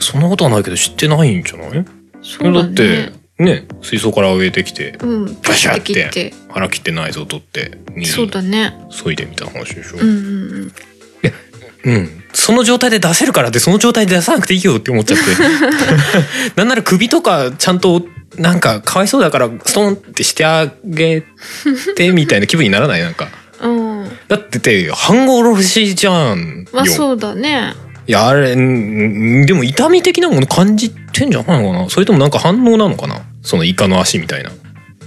[0.00, 1.84] そんなことはないけど知ってないんじゃない？
[2.22, 2.70] そうだね。
[2.70, 5.42] って、ね、水槽から植えてきて、うん。
[5.42, 6.34] バシャパって切って。
[6.48, 8.74] 腹切って内臓取って、にそうだね。
[8.90, 10.16] 削いでみたいな話でしょうんうん
[11.84, 11.92] うん。
[11.94, 12.24] うん。
[12.32, 15.24] その状態で出せるからって、その状態で出さなくていいよって思っちゃって。
[16.56, 18.06] なんなら首とかちゃんと、
[18.38, 21.22] なんか、かわいそうだから、ストンってしてあげ
[21.94, 23.02] て、みたいな気分にならない？
[23.02, 23.28] なんか。
[23.62, 24.10] うん。
[24.28, 26.64] だってて、半殺しじゃん。
[26.64, 27.74] よまあそうだね。
[28.06, 31.90] いや、あれ、んでも痛み的なもの感じてんじゃないのかな？
[31.90, 33.22] それともなんか反応なのかな？
[33.42, 34.50] そのイカの足みたいな。
[34.50, 34.56] わ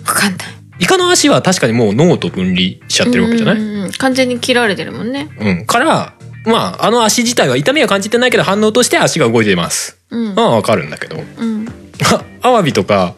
[0.06, 0.48] かんない。
[0.80, 5.30] イカの足は確かにもう脳と分離しちゃってるわけじゃない、うん完全に切られてるもんね。
[5.40, 5.66] うん。
[5.66, 6.14] から、
[6.46, 10.00] まあ、あの足自体は痛みは感じてないけど反応として足が動いています。
[10.10, 10.44] うんま。
[10.44, 11.18] あわかるんだけど。
[11.18, 11.68] うん。
[12.42, 13.16] あアワビとか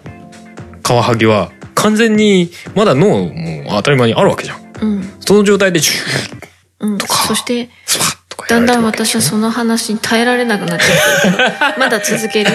[0.81, 4.59] カワハギは完全にまだ脳も当たり前にあるわけじゃん。
[4.81, 5.13] うん。
[5.19, 6.97] その状態でジューうん。
[6.97, 8.17] とかそして、スパッ
[8.51, 12.51] だんだん私はその話に耐えられなくなっちゃってるけど、まだ続ける？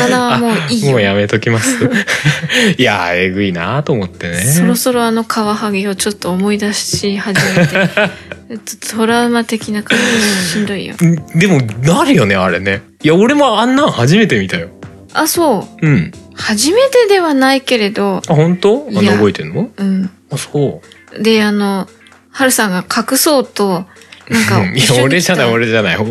[0.00, 0.90] 魚はもういいよ。
[0.92, 1.84] もうやめときます。
[2.76, 4.38] いやー、えぐいなと思ってね。
[4.40, 8.58] そろそろあのカワハギをちょっと思い出し始めて、
[8.90, 10.10] トラウマ的な感じで
[10.52, 10.94] しんどいよ。
[10.94, 12.82] んでも、なるよね、あれね。
[13.02, 14.70] いや、俺もあんなん初めて見たよ。
[15.12, 15.86] あ、そう。
[15.86, 16.12] うん。
[16.34, 18.88] 初めてではないけれど、あ、本当？
[18.96, 19.70] あ覚えてんの？
[19.76, 20.10] うん。
[20.32, 20.82] あ、そ
[21.16, 21.22] う。
[21.22, 21.88] で、あの、
[22.30, 23.84] はるさんが隠そうと、
[24.30, 25.96] なんかうん いや、俺じゃない、俺じゃない。
[25.96, 26.02] お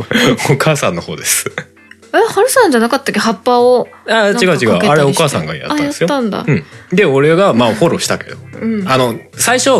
[0.54, 1.52] お母さんの方です。
[2.14, 3.20] え、はるさんじゃなかったっけ？
[3.20, 3.88] 葉っぱを。
[4.08, 4.72] あ、違う違う。
[4.78, 6.08] あれお母さんがやったんですよ。
[6.10, 6.46] あ、やったんだ。
[6.48, 6.64] うん。
[6.92, 8.38] で、俺が、まあ、フォローしたけど。
[8.62, 8.88] うん。
[8.88, 9.72] ああの、最初、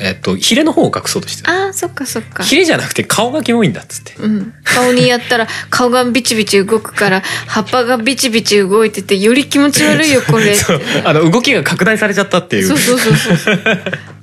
[0.00, 1.66] えっと、ヒレの方を隠そうとしてた。
[1.66, 2.44] あー、そっかそっか。
[2.44, 4.14] ヒレじゃなくて顔がキモいんだっつって。
[4.22, 4.54] うん。
[4.62, 10.54] 顔にやったら 顔がビチビチ動くから葉っぱがビチビチ動いててより気持ち悪いよこれ。
[10.56, 10.80] そう。
[11.04, 12.68] あの、動きが拡大されちゃったっていう。
[12.68, 13.60] そうそうそうそう。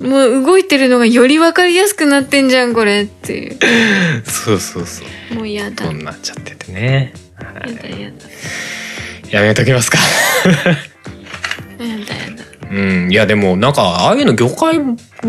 [0.00, 3.56] もう動いてるのがより分かりやすくなってんじゃんこれっていう。
[4.24, 5.34] そうそうそう。
[5.34, 5.84] もうやだ。
[5.84, 7.12] やそうなっちゃっててね。
[7.38, 7.46] だ
[7.88, 8.26] やだ。
[9.30, 9.98] やめときますか。
[10.46, 10.54] や
[11.84, 12.55] だやだ。
[12.70, 13.08] うん。
[13.10, 14.80] いや、でも、なんか、ああいうの魚介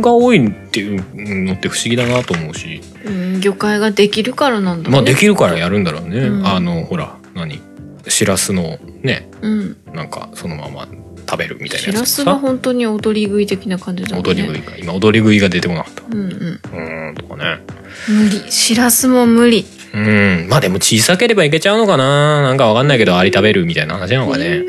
[0.02, 2.82] が多いっていうのって不思議だなと思うし。
[3.06, 4.96] うん、魚介ができるからなんだね。
[4.96, 6.20] まあ、できるからやるんだろうね。
[6.20, 7.62] うんあの、ほら、何？
[8.08, 9.78] しらすのね、うん。
[9.94, 10.88] なんか、そのまま
[11.30, 12.06] 食べるみたいなしら。
[12.06, 14.22] すが本当に踊り食い的な感じだね。
[14.22, 14.78] 踊り食いか。
[14.78, 16.04] 今、踊り食いが出てこなかった。
[16.10, 16.28] うんうん。
[16.28, 17.60] うーん、とかね。
[18.08, 18.52] 無理。
[18.52, 19.66] しらすも無理。
[19.98, 20.48] うん。
[20.50, 22.44] まあでも小さければいけちゃうのかな。
[22.44, 24.64] なんかわかんないけど、アリ食べるみたいな話なのかね。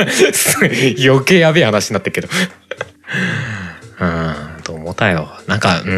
[1.02, 2.28] 余計やべえ話になってるけど。
[3.98, 5.30] うん、と思ったよ。
[5.46, 5.94] なんか、うん、う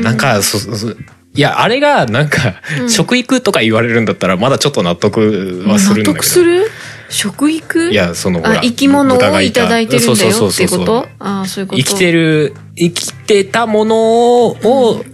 [0.00, 0.02] ん。
[0.02, 0.94] なんか、そ、そ、い
[1.34, 2.90] や、あれが、なんか、うん。
[2.90, 6.12] 食育とか言われるんだったら、まだちょっと納得はするんだけど。
[6.12, 6.70] 納得する？
[7.08, 7.90] 食育？
[7.90, 9.66] いや、その、ほあら生き物をいた。
[9.66, 11.08] だいてるんだよってこと？
[11.18, 11.82] ああそういうこと。
[11.82, 15.04] 生きてる、生きてたものを食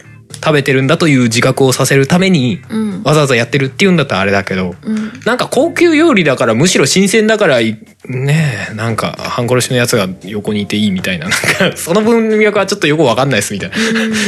[0.42, 3.02] 食べてるんだという自覚をさせるためにうん。
[3.02, 5.12] わざわざやってるっていうんだったらあれだけどうん。
[5.24, 11.28] なんか高級料理だからむしろ新鮮だからいねえなんか半殺しのやつが横にいていいみたいな。
[11.28, 13.70] なんかその文脈はちょっとよくわかんないですみたい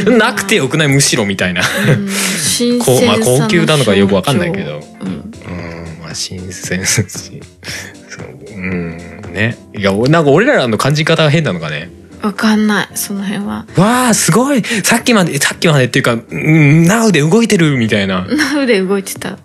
[0.05, 0.17] な。
[0.17, 1.61] なくてよくないむしろみたいな。
[1.63, 4.81] こうまあ高級なのかよくわかんないけど。
[5.01, 5.07] うん。
[5.07, 7.01] うんまあ新鮮し。
[8.09, 8.97] そううん
[9.31, 9.57] ね。
[9.73, 11.89] いや俺なんか俺らの感じ方が変なのかね
[12.21, 13.65] わかんないその辺は。
[13.77, 14.61] わあすごい。
[14.63, 19.37] さっきまでさっきまでっていうかうんナウで動いてるみたいな、うん、ナウで動いてた。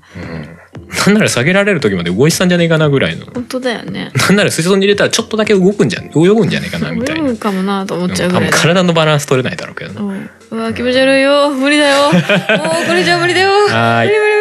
[1.06, 3.26] なんなら下げられる時まで動いてたんじゃねえかなぐらいの。
[3.26, 4.12] 本当だよね。
[4.14, 7.28] なんなら水槽に入れたらちょっとだけ動くんじゃん泳ぐんじゃねえかなみたいな。
[7.28, 10.30] 泳ぐかもなと思っちゃうぐらいだ体のバランス取れないだろうけどなうん。
[10.50, 11.50] うわ気持ち悪いよ。
[11.50, 12.12] 無理だよ。
[12.12, 13.50] もうこれじゃ無理だよ。
[13.50, 14.35] 無理無理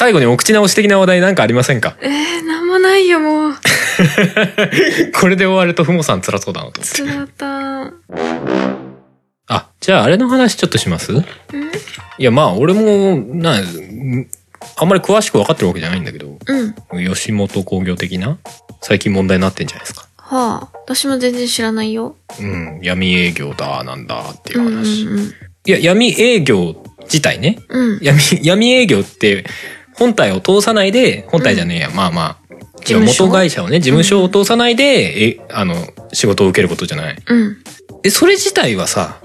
[0.00, 1.94] 最後にお口直し的な話題なんかありませんか？
[2.00, 3.52] えー、なんもないよもう。
[5.12, 6.80] これで終わるとふもさん辛そうだなと。
[6.80, 7.92] 思ってつらった。
[9.54, 11.12] あじゃああれの話ちょっとします？
[11.12, 11.22] うん。
[11.22, 11.24] い
[12.16, 13.56] やまあ俺もな
[14.76, 17.14] あんまり詳しく分かってるわけじゃないんだけどうん。
[17.14, 18.38] 吉本興業的な
[18.80, 20.06] 最近問題になってんじゃないですか。
[20.16, 22.16] はあ私も全然知らないよ。
[22.40, 25.02] うん、闇営業だなんだっていううんうん話。
[25.04, 25.34] うん。
[25.66, 27.58] いや闇営業自体ね。
[27.68, 27.98] うん。
[28.00, 29.44] 闇 闇営業って
[29.96, 32.36] 本体を通さないで本体じゃねえや、まあまあ。
[32.78, 34.24] 事務所元会社をね事務所？
[34.24, 35.74] を通さないで、えあの
[36.12, 37.16] 仕事を受けることじゃない。
[37.26, 37.56] うん。
[38.02, 39.18] えそれ自体はさ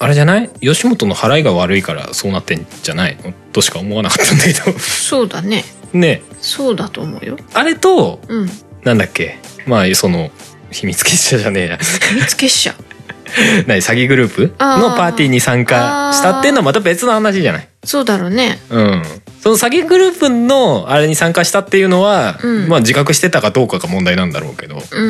[0.00, 0.50] あれじゃない？
[0.60, 3.16] 吉本の払いが悪いからそうなってんじゃない？
[3.22, 4.78] のとしか思わなかったんだけど。
[4.78, 5.64] そうだね。
[5.92, 6.22] ね。
[6.40, 7.36] そうだと思うよ。
[7.54, 8.50] あれとうん。
[8.82, 9.38] なんだっけ？
[9.66, 10.30] まあその
[10.72, 11.76] 秘密結社じゃねえや。
[11.78, 12.74] 秘密結社
[13.66, 17.68] 何詐欺グループのパーティーに参加したっていうのはまた別の話じゃない？
[17.84, 18.58] そうだろうね。
[18.70, 19.02] うん。
[19.42, 22.68] その詐欺グループのあれに参加したっていうのは、うん。
[22.68, 24.82] まあ自覚してたかどうかが問題なんだろうけど。
[24.90, 25.08] うんう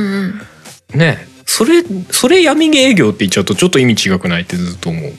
[0.96, 0.98] ん。
[0.98, 1.26] ね。
[1.46, 5.12] それ、それ闇営業って言っちゃうとちょっと意味違くないってずっと思う。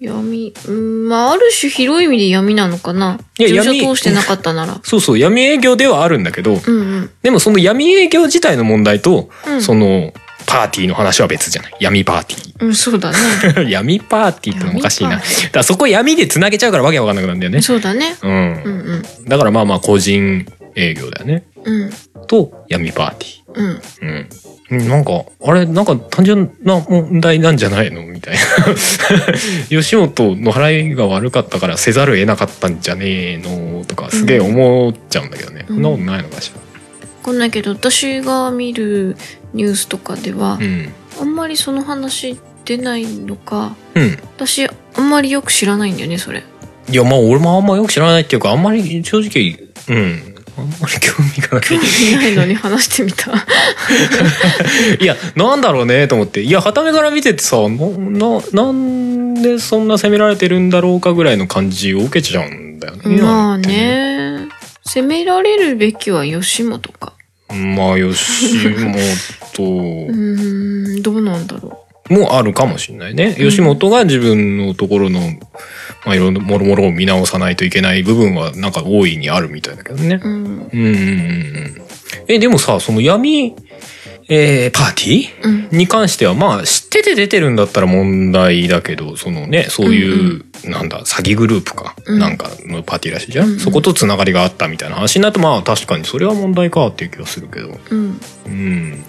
[0.00, 3.18] 闇うんまあある種広い意味で闇なのかな。
[3.38, 3.80] いや闇。
[3.80, 4.80] 所通してなかったなら。
[4.84, 7.10] そうそう、闇営業ではあるんだけど、うんうん。
[7.22, 9.62] でもその闇営業自体の問題と、うん。
[9.62, 10.12] その、
[10.46, 11.76] パーティーの話は別じゃない。
[11.80, 13.68] 闇パーティうんそうだねー。
[13.70, 15.22] 闇パーティーってのもおかしいな。
[15.52, 17.62] だそこ闇で繋げちゃうからわけわかんなくなるんだよね。
[17.62, 18.30] そうだねうん。
[18.30, 21.44] うんうんだからまあまあ個人営業だよね。
[21.64, 21.90] うん
[22.26, 23.42] と、闇パーティー。
[23.54, 23.80] うん
[24.70, 24.88] うん。
[24.88, 28.40] なんか、あれ、なんか単純な問題なんじゃないのみたいな。
[29.68, 35.66] 吉本の払いが悪かったからせざるを得なかったんじゃねえのとか、すげえ思っちゃうんだけどね。
[35.68, 36.60] うんそんなことないのかしわ
[37.24, 39.16] かんないけど私が見る
[39.54, 40.66] ニュースとかではら。
[40.66, 40.92] うん。
[41.20, 44.18] あんまりその話出ないのかうん。
[44.36, 46.42] 私あんまりよく知らないんだよねそれ
[46.90, 50.34] いや、まあ俺もあんまよく知らないっていうか、あんまり正直、うん。
[50.56, 51.68] あんまり興味がない。
[51.68, 53.32] 興味ないのに話してみた
[55.00, 56.42] いや、なんだろうねと思って。
[56.42, 63.22] いや、はためから見ててさ、な、な、なんでそんな責められてるんだろうかぐらいの感じを受けちゃうんだよね。
[63.22, 63.58] まあ。
[63.58, 64.48] ね
[64.86, 67.14] 責められるべきは吉本か
[67.48, 69.62] まあ、吉本。
[70.08, 73.34] うーんどうなんだろもあるかもしれないね。
[73.34, 75.20] 吉本が自分のところの、
[76.04, 80.20] まあ、いろんなもろもろを見直さないといけない部分はなんか大いにあるみたいだけどね。
[80.22, 81.82] うんうんうんうん。
[82.28, 83.54] え、でもさ、その闇、
[84.28, 85.68] えー、パーティー？
[85.70, 85.78] うん。
[85.78, 92.18] に関してはまあ知ってて出てるんだったら問題だけどそのねそういう、なんだ詐欺グループか、うん。
[92.18, 93.60] なんかのパーティーらしいじゃん、うんうん。
[93.60, 97.78] そことつながりがあったみたいな話になるとまあ確かにそれは問題かっていう気がするけど。
[97.90, 98.20] うん。
[98.46, 99.04] うん。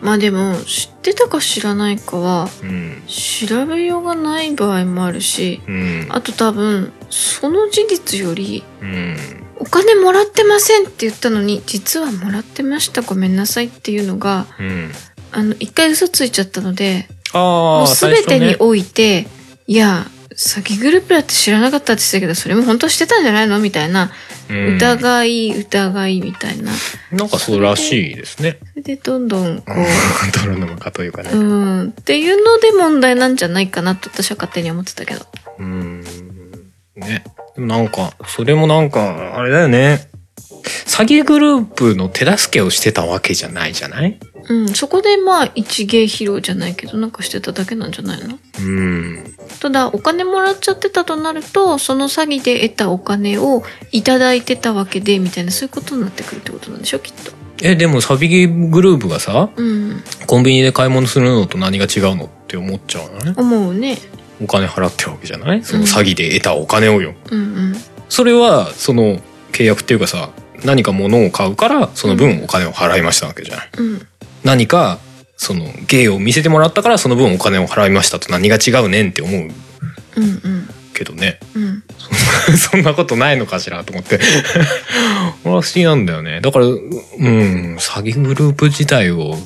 [0.00, 3.02] まあでも知ってたか知らないかはうん。
[3.06, 6.06] 調べようがない場合もあるしうん。
[6.10, 9.16] あと多分その事実よりうん
[9.56, 14.90] お金もらってませんって言ったのに実はもらってましたごめんなさいっていうのがうん。
[15.34, 19.26] あの一回嘘ついちゃったのであもうあ全てにおいて、
[19.66, 24.12] いや詐欺グループだって知らなかったって言ってたけどそれも本当はしてたんじゃないのみたいな
[24.48, 26.70] 疑い疑いみたいな。
[27.10, 28.58] なんかそうらしいですね。
[28.60, 29.72] それでどんどんこ
[30.44, 31.30] 泥沼かというかね。
[31.32, 31.42] うう
[31.84, 31.88] ん。
[31.88, 35.26] っていうので問題なんじゃないかなと私は勝手に思ってたけど。
[35.58, 36.04] うん。
[36.96, 40.08] ねでもなんかそれもなんかあれだよね。
[40.86, 44.18] 詐欺グループの手助けをしてたわけじゃないじゃない？
[44.48, 48.38] うんそこでまあ一芸披露じゃないけどなんかしてただけなんじゃないの？
[48.60, 49.36] うん。
[49.60, 53.62] ただお金もらっちゃってたとなるとその詐欺で得たお金を
[53.92, 57.32] いただいてたわけでみたいなそういうことになってくるってことなんでしょきっと。
[57.62, 60.02] えでも詐欺グループがさうん。
[60.26, 63.98] コンビニで買い物するのと何が違うのって思っちゃうのね思うね
[64.44, 65.64] お金払ってるわけじゃない？
[65.64, 67.74] その詐欺で得たお金をよ、うんうん。
[68.08, 69.18] それはその
[69.52, 70.30] 契約っていうかさ
[70.64, 74.06] 何か物を買うからその分お金を払いましたわけじゃない、うん。
[74.44, 74.98] 何か
[75.36, 79.40] その芸を見せてもらったからその分お金を払いましたと何が違うねんって思う。
[79.40, 81.38] うんうんけどね。
[81.54, 81.82] うん。
[82.56, 84.18] そんなことないのかしらと思って。
[85.44, 86.40] 俺は不思議なんだよね。
[86.40, 89.36] だからうん詐欺グループ自体を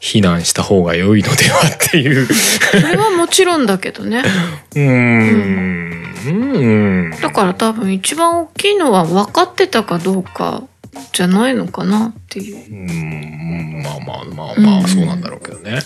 [0.00, 2.26] 非難した方が良いのではっていう。
[2.26, 4.22] それはもちろんだけどね。
[4.74, 6.06] うーん。
[6.26, 7.10] うん。
[7.22, 10.64] だから多分一番大きいのは分かってたかどうか
[11.12, 12.56] じゃないのかなっていう。
[12.70, 14.64] うんまあまあまあうん。
[14.64, 15.80] まあそうなんだろうけどね、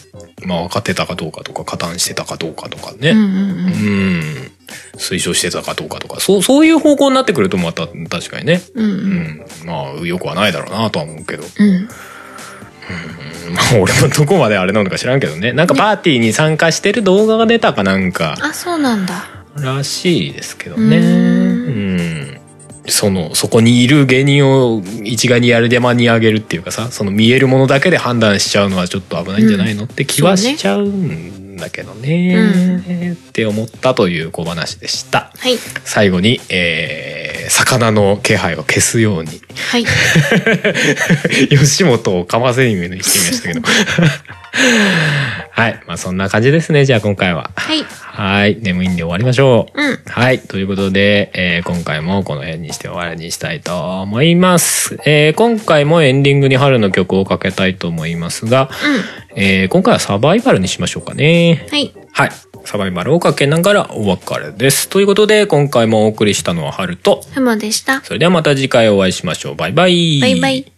[0.45, 3.31] まあ分かってたかどうかとか加担してたかどうかとかね、うんうんう
[3.69, 4.51] ん。
[4.97, 6.21] 推奨してたかどうかとか。
[6.21, 8.97] そうそういう方向になってくるとまた確かにね、うんううん。
[8.97, 11.69] ん、まあよくはないだろうなとは思うけど、うん。
[11.69, 11.89] うん。
[13.55, 15.53] まあ俺もどこまであれなのか知らんけどね。
[15.53, 18.37] なんかパーティーに参加してる動画が出たかなんか。
[18.41, 19.27] あそうなんだ。
[19.57, 20.99] らしいですけどね。
[20.99, 22.00] うん
[22.87, 35.31] そのそこにいる芸人を一概にやるでまにあげるっていうかさその見えるものだけで判断しちゃうのはちょっと危ないんじゃないの、って気はしちゃうんだけどね、って思ったという小話でした。
[35.37, 35.59] はい。
[35.85, 39.41] 最後に、えー魚の気配を消すように。
[39.71, 39.85] はい。
[41.51, 43.61] 吉本をかませるようにしてみましたけど
[45.51, 50.41] はいまあそんな感じですねじゃあ今回ははいはい眠いんで終わりましょううんはい。
[50.41, 54.99] ということで、えー今回もこの辺にして終わりにしたいと思います。
[55.07, 58.71] えー今回もエンディングに春の曲をかけたいと思いますが、
[59.37, 61.67] えー今回はサバイバルにしましょうかね。
[61.71, 62.31] はいはい。
[62.65, 64.89] サバイバルをかけながらお別れです。
[64.89, 69.55] ということで、今回もお送りしたのは春と、ふもでしたそれではまた次回お会いしましょう。
[69.55, 70.21] バイバイ。
[70.21, 70.71] バイバイ。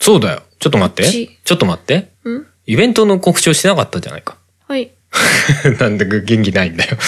[0.00, 0.42] そうだよ。
[0.58, 1.04] ちょっと待って。
[1.10, 2.08] ちちょっと待って。
[2.26, 2.46] うん？
[2.66, 4.36] イベントの告知をしてなかったじゃないか。
[4.68, 4.90] はい
[5.78, 6.98] なんで元気ないんだよ。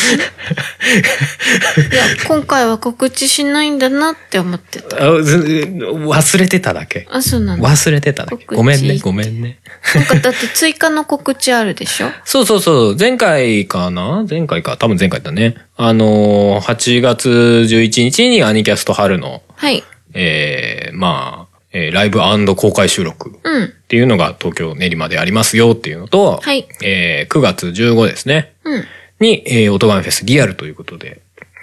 [1.92, 7.06] いや今回は告知しないんだなって思ってた忘れてただけ。
[7.10, 8.46] あそうなんだ忘れてただけ。
[8.46, 9.58] ごめんね、ごめんね。
[9.94, 12.10] なんかだって追加の告知あるでしょ？
[12.24, 12.96] そうそうそう。
[12.98, 14.24] 前回かな？
[14.30, 14.76] 前回か。
[14.78, 15.56] 多分前回だね。
[15.76, 19.82] あのー、8月11日にアニキャスト春の、はい
[20.14, 22.18] えー、まあ、えーライブ
[22.54, 23.30] 公開収録。
[23.30, 23.74] っうん。
[23.88, 26.66] ていうのが東京練馬でありますよっていうのと、はい。
[26.82, 28.54] えー9月15ですね。
[28.64, 28.84] うん。
[29.20, 31.20] に、えー、オトガメフェスリアルということで、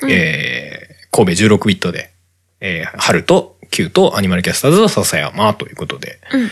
[0.10, 2.12] えー、神戸16ビットで、
[2.60, 6.50] えー、春と Q とアニマルキャスターズの笹山ということで、うん。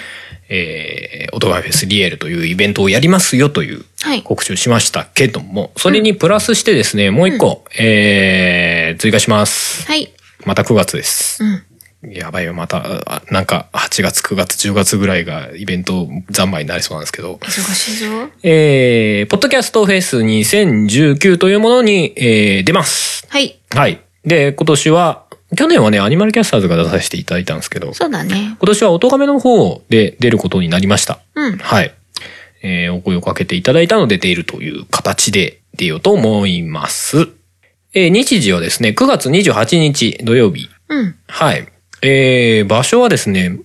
[0.49, 4.23] えー、オトガメフェスリエルというイベントをやりますよというはい。
[4.23, 9.85] 告知をしましたけども、それにプラスしてですね、もう一個、えー、追加します。
[9.87, 10.13] はい。
[10.45, 11.43] また9月です。
[11.43, 11.47] う。
[11.47, 11.63] ん
[12.09, 23.25] やばいよ、また、あなんか8月、9月、10月ぐらいがイベント三昧になりそうなんですけど、忙しいぞえー、ポッドキャストフェス2019というものに、えー出ます。
[23.29, 24.01] はいはい。
[24.25, 25.23] で、今年は、
[25.55, 31.19] 去年はね、アニマルキャスターズが出させていただいたんですけど、そうだね今年は音亀の方で出ることになりました。
[31.35, 31.93] うんはい。
[32.63, 37.29] えーお声をかけていただいたので出るという形で出ようと思います。
[37.93, 40.69] えー日時はですね、9月28日土曜日。
[40.89, 41.67] うんはい。
[42.03, 43.57] えー場所はですね、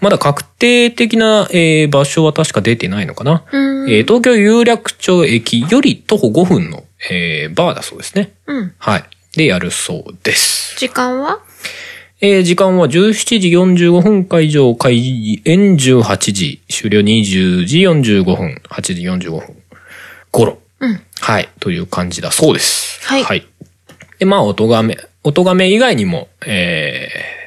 [0.00, 3.44] まだ確定的な、えー場所は確か出てないのかな。
[3.52, 8.32] うんえー東京有楽町駅より徒歩5分の、えーバーだそうですね。
[8.46, 9.04] うんはい。
[9.36, 10.76] でやるそうです。
[10.78, 11.40] 時間は？
[12.20, 19.56] えー時間は17時45分会場、開演18時、終了20時45分、8時45分
[20.30, 20.58] 頃。
[20.80, 21.48] うんはい。
[21.60, 23.00] という感じだそうです。
[23.06, 23.46] はい
[24.18, 27.39] で、まあ、音がめ、音がめ以外にも、えー、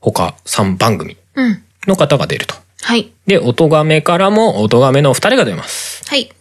[0.00, 2.54] 他3番組うんの方が出ると。
[2.82, 6.02] はいで、音がめからも音がめの2人が出ます。
[6.08, 6.32] はい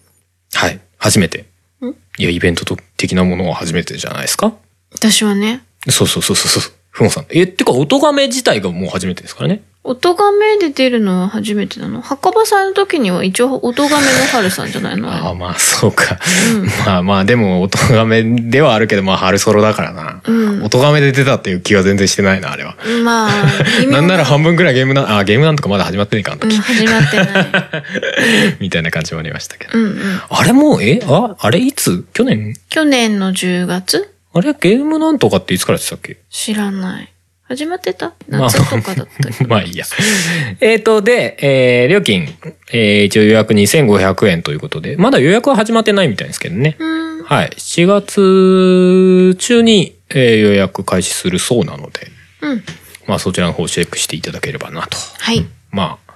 [0.53, 0.79] はい。
[0.97, 1.45] 初めて。
[1.81, 1.89] ん？
[2.17, 4.53] いや、イベント的なものは初めてじゃないですか？
[4.91, 6.73] 私はねそうそうそうそうそう。
[6.89, 7.25] ふもさん。
[7.29, 9.61] え、ってか、音がめ自体がもう初めてですからね。
[9.81, 11.87] 音がめで出るのは初めてな。
[11.87, 15.09] の墓場さんの時には一応音がめの春さんじゃないの？
[15.09, 16.19] ああ、まあ、そうか。
[16.85, 20.21] まあまあ、でも、音がめではあるけど、まあ、春ソロだからな。
[20.25, 20.63] うん。
[20.63, 22.75] 音がめで出たっていう気は全然してないな、あれは。
[23.05, 23.31] まあ
[23.89, 26.57] なんなら半分くらいゲームな、あ、ゲームなんとかまだ始まってねえか、あのうん時。
[26.57, 28.55] 始まってない。
[28.59, 29.79] みたいな感じもありましたけど。
[29.79, 30.21] うんうん。
[30.29, 32.05] あれもう、えあ、あれいつ？
[32.13, 32.53] 去年？
[32.69, 34.13] 去年の10月？
[34.33, 36.17] あれゲームなんとかっていつからでしたっけ？
[36.29, 37.09] 知らない
[37.49, 38.13] 始まってた？
[38.29, 39.85] まあ夏とかだったけど、 まあいいや。
[40.61, 42.27] えっと、で、えー料金、
[42.71, 46.75] えー一応予約2500円ということで、まだ予約は始まってないみたいですけどね。
[46.79, 47.49] うんはい。
[47.57, 52.07] 7月中に、えー予約開始するそうなので、
[52.41, 52.63] うん
[53.07, 54.97] まあそちらの方をチェックしていただければなと。
[55.19, 56.08] はいまあ、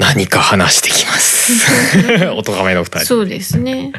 [0.00, 1.52] 何か話してきます。
[2.34, 3.06] おとがめの二人。
[3.06, 3.92] そうですね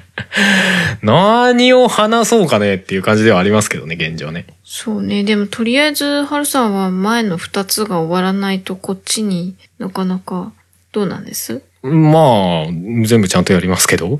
[1.03, 4.47] 何を話そうかねっていう感じではありますけどね、現状ね。
[4.63, 10.51] そうねでもとりあえず春さんは前の2つが終わらないとこっちになかなか
[10.91, 11.61] どうなんです？
[11.83, 12.71] まあ、
[13.05, 14.19] 全部ちゃんとやりますけど。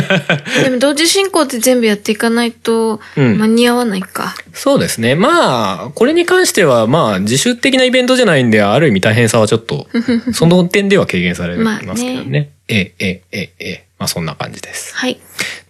[0.64, 4.34] でも同時進行で全部やっていかないとうん間に合わないか。
[4.54, 5.14] そうですね。
[5.14, 9.86] まあ、これに関しては、まあ、自主的なイベントじゃないんで、ある意味大変さはちょっと、
[10.32, 12.50] その点では軽減されますけどね。
[12.68, 13.84] ええ、ええ、ええ。
[13.98, 14.94] まあ、そんな感じです。
[14.96, 15.20] はい。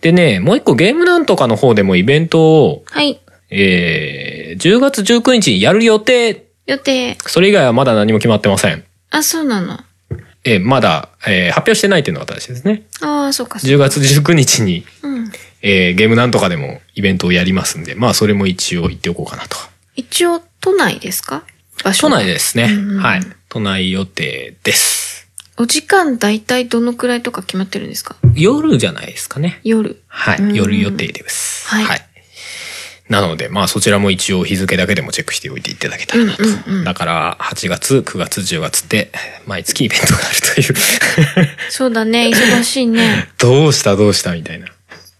[0.03, 3.19] でね、もう一個ゲームなんとかの方でもイベントを、はい。
[3.51, 6.45] えー、10月19日にやる予定。
[6.67, 7.17] 予定。
[7.27, 8.85] それ以外はまだ何も決まってません。
[9.11, 9.79] あ、そうなの。
[10.45, 12.83] えーまだ、えー発表してないっていうのが正しいですね。
[13.01, 15.33] ああ、そうか、そう10月19日に、うん。
[15.63, 19.57] えーゲームなんとかでもイベントをやりますんで、まあそれも一応言っておこうかなと。
[19.97, 21.45] 一応、都内ですか？
[21.83, 22.65] 場所都が内ですね。
[22.65, 23.23] うんうんはい。
[23.49, 25.29] 都内予定です。
[25.57, 28.17] お時間大体どのくらいとか決まってるんですか？
[28.35, 29.61] 夜じゃないですかね。
[29.65, 30.03] 夜。
[30.09, 30.39] はい。
[30.39, 31.67] うん夜予定です。
[31.69, 32.01] はい
[33.09, 36.43] なので、まあそちらも一応日付だけでもチェックしておいていただけたらなと。
[36.43, 39.11] うんうんうんだから、8月、9月、10月って、
[39.47, 40.75] 毎月イベントがあるという。
[41.71, 43.29] そうだね、忙しいね。
[43.39, 44.69] どうしたどうしたみたいな。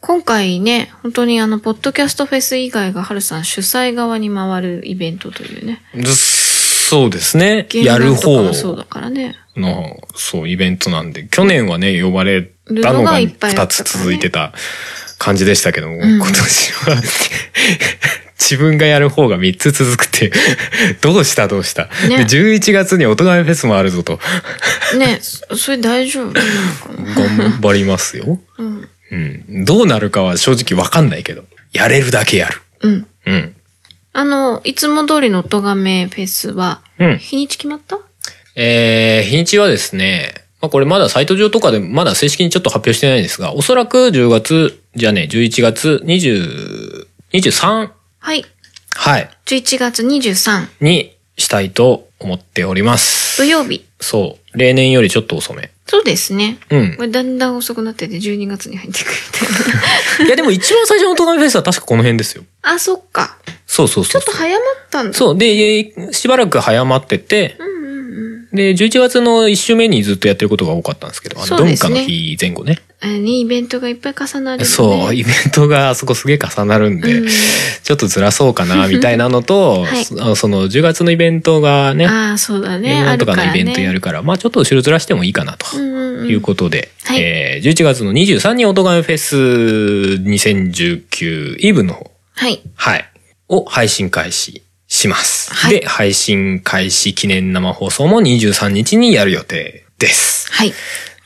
[0.01, 5.83] 今回ね、本当にあの、ポッドキャストフェス以外がハルさん主催側に回るイベントというね。
[5.95, 7.67] ずそうですね。
[7.73, 9.37] やる方もそうだからね。
[9.57, 14.53] の、そう、イベントなんで、去年はね、呼ばれたのががいっぱいあ2つ続いてた
[15.19, 17.03] 感じでしたけども、ん今年は
[18.39, 20.33] 自分がやる方が3つ続くっていう、
[21.01, 21.89] どうしたどうした。
[22.09, 24.21] ねで、11月に音亀フェスもあるぞと、
[24.99, 28.39] ね、そそれ大丈夫頑張りますよ。
[28.59, 28.89] うん。
[29.11, 29.65] うん。
[29.65, 32.61] どうなるかは正直わかんないけど、やれるだけやる。
[32.83, 33.07] うん。
[33.27, 33.55] うん。
[34.13, 37.99] あの、いつも通りの音がめフェスは、うん日にち決まった？
[38.57, 40.35] えー、日にちはですね、
[40.65, 48.47] まあこれまだサイト上とかでまだ正式にちょっと発表してないんですが、おそらく10月、じゃね、11月20、23、はい。
[48.95, 53.37] はい、11月23にしたいと思っております。
[53.37, 53.85] 土曜日。
[54.01, 54.59] そう。
[54.59, 55.71] 例年よりちょっと遅め。
[55.87, 56.57] そうですね。
[56.71, 57.03] うんこ。
[57.03, 60.25] れだんだん遅くなってて12月に入ってくるみたいな。
[60.25, 62.45] いやでも一番最初のトガメフェスは確かこの辺ですよ。
[62.63, 63.37] あ、そっか。
[63.67, 64.23] そうそうそうそう。
[64.23, 65.13] ちょっと早まったんだ。
[65.13, 65.37] そう。
[65.37, 65.47] で、
[65.81, 67.75] えしばらく早まってて、うん。
[68.55, 72.79] で、11月の1週目にずっとやってることが多かったんですけど、あの、文化の日前後ね。
[73.01, 74.65] あれね、イベントがいっぱい重なるよね。
[74.65, 77.29] そう、イベントがあそこすげえ重なるんで、うん
[77.83, 83.05] ちょっとずらそうかな、みたいなのと、 はいその10月のイベントがね、ああ、そうだね。
[83.05, 85.67] なんとかのイベントやるるから、まあちょっと後ろずらしてもいいかなと。
[85.77, 86.29] うんうんうん。
[86.29, 92.63] いうことで、はいえー、11月の23にオトガメフェス2019イブの方、はい。
[92.75, 93.05] はい、
[93.49, 94.63] を配信開始
[94.95, 95.53] します。
[95.53, 100.53] はいで、配信開始記念生放送も23日にやる予定です。
[100.53, 100.73] はい。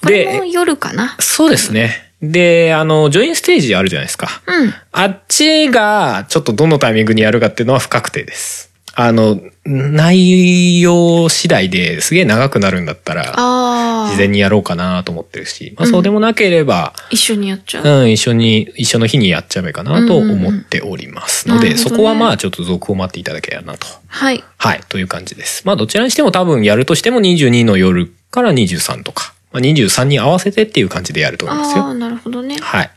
[0.02, 1.16] これも夜かな？
[1.20, 2.12] そうですね。
[2.22, 4.42] で、あの、ジョインステージあるじゃないですか。
[4.46, 4.74] うん。
[4.90, 8.67] あっちが、ちょっとどのタイミングにやるかっていうのは不確定です。
[9.01, 13.32] あの、内容次第ですげえ長くなるんだったら。
[14.09, 18.03] 事前にやろうかなと思ってるし、まあそうでもなければ、一緒にやっちゃう。
[18.03, 23.86] うん、一緒に、一緒の日にやっちゃえばいいかなと思っておりますので、うんうんうんそこはまあちょっと続報を待っていただければなと。
[24.09, 24.42] はい。
[24.57, 25.64] はい、という感じです。
[25.64, 31.84] まあどちらにしても多分やるとしても22の夜から23とか、まあ、23に合わせてっていう感じでやると思いますよ。
[31.84, 32.59] ああ、なるほどね。
[32.59, 32.90] はい。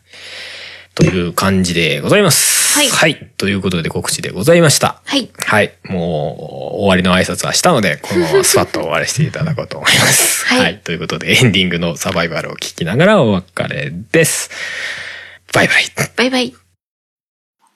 [0.96, 2.78] という感じでございます。
[2.78, 3.32] はいはい。
[3.38, 5.02] ということで告知でございました。
[5.06, 5.30] はい。
[5.46, 5.74] はい。
[5.86, 10.46] もう、終わりの挨拶はしたので、このままスパッと終わりしていただこうと思います。
[10.54, 14.50] はいということで、エンディングのサバイバルを聞きながらお別れです。
[15.54, 15.86] バイバイ。
[16.16, 16.54] バイバイ。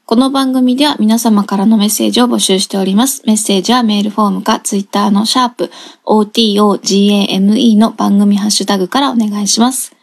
[0.07, 3.24] この番組では皆様からのメッセージを募集しております。
[3.26, 5.72] メッセージはメールフォームかツイッターのシャープ
[6.05, 9.94] OTOGAME の番組ハッシュタグからお願いします。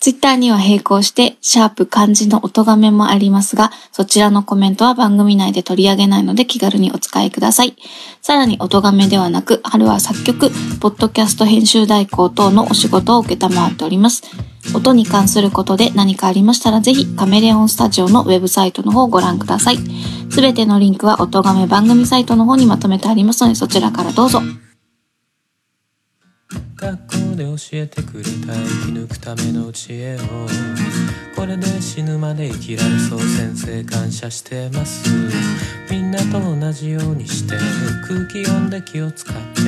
[0.00, 7.74] ツイッターには並行して、シャープ漢字の音がめもありますが、そちらのコメントは番組内で取り上げないので気軽にお使いください。
[8.22, 14.22] さらに音がめではなく、春は作曲、ポッドキャスト編集代行等のお仕事を受けたまわっております。
[14.72, 19.78] 音に関することで何かありましたらぜひカメレオンスタジオのウェブサイトの方をご覧ください。
[20.30, 24.42] すべてのリンクは音がめ番組サイトの方にまとめてありますのでそちらからどうぞ。
[26.78, 26.96] 学
[27.32, 30.18] 校で教えてくれた生き抜くための知恵を
[31.34, 35.10] これで死ぬまで生きられそう先生感謝してます。
[35.90, 37.56] みんなと同じようにして
[38.06, 39.62] 空気読んで気を使って。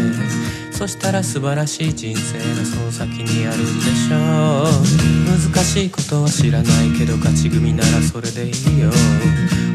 [0.72, 5.52] そしたら素晴らしい人生がその先にあるんでしょう。
[5.52, 8.90] 難しいことは知らないけど勝ち組ならそれでいいよ。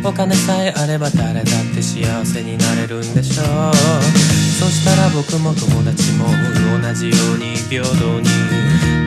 [0.05, 1.43] お金さえあれば誰だっ
[1.75, 4.44] て幸せになれるんでしょう。
[4.55, 6.31] そしたら僕も友達も
[6.79, 7.91] 同じように平等
[8.23, 8.29] に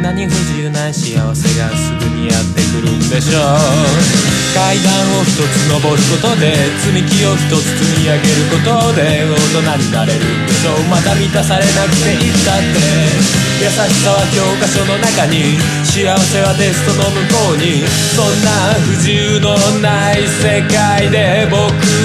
[0.02, 6.52] 何不自由ない幸せがすぐにやってくるんでしょう階段を一つ登ることで
[6.84, 21.56] 積み木を一つ積み上げることで大人になれるんでしょうまだ満たされなくていいったって優しさは教科書の中に幸せはテストの向こうにそんな不自由のない世界で僕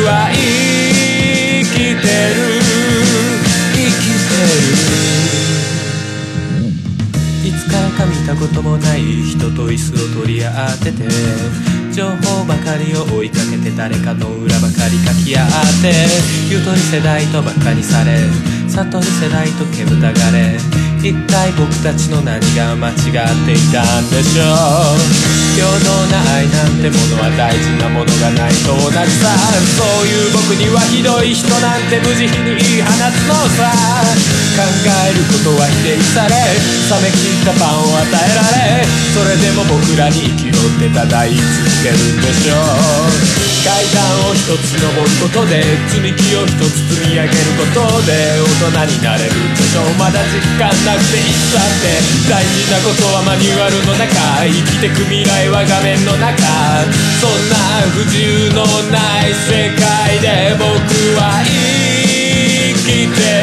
[0.07, 2.07] は生きて
[2.39, 2.52] る
[7.73, 11.09] からか見たこともない人と椅子を取り合ってて
[11.91, 15.47] 情報ばかりを追いかけて誰かの裏ばかり書き合っ
[15.81, 15.91] て
[16.53, 18.17] ゆとり世代とバカにされ
[18.69, 20.57] 悟り世代と煙たがれ
[21.03, 22.95] 一体僕たちの何が間違っ
[23.43, 24.47] ていたんでしょ
[24.95, 29.27] う平等な愛なんてものは大事なものがないと同じさ
[29.75, 33.67] そういう僕にはひどい人なんて無慈悲に言い放つのさ
[34.55, 38.47] 考えることは否定され冷め切ったパンを与えら
[38.79, 42.55] れそれでも僕らに生きろって叩い続けるんでしょ
[43.43, 51.87] う階段を一つ登ることで積み木を一つ積み上げることで大人になれるんでしょうまだ実感なくていつだって
[52.29, 56.43] 大事なことはマニュアルの中生きてく未来は画面の中
[57.19, 57.55] そんな
[57.93, 60.69] 不自由のない世界で僕
[61.17, 63.42] は生きて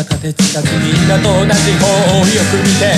[0.00, 2.88] は立て近くみんなと同じ方をよく見て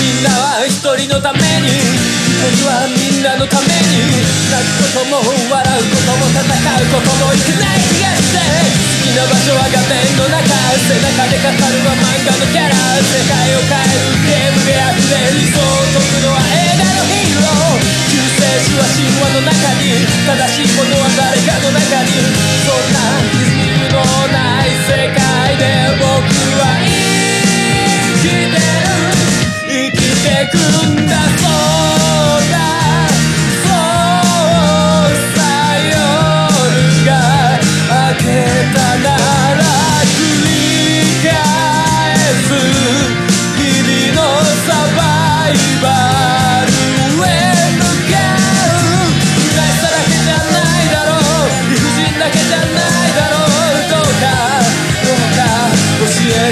[0.00, 4.00] みんなは一人のために一人はみんなのために
[4.48, 10.48] 泣くことも笑うことも戦うこともいけない気がして好きな場所は画面の中
[10.88, 19.52] 背中で語るは漫画のキャラ世界を変えるゲームで溢れ理想を解くのは映画のヒーロー救世主は神話の中
[19.84, 22.24] に正しいものは誰かの中に
[22.64, 24.00] そんな自由の
[24.32, 24.77] ない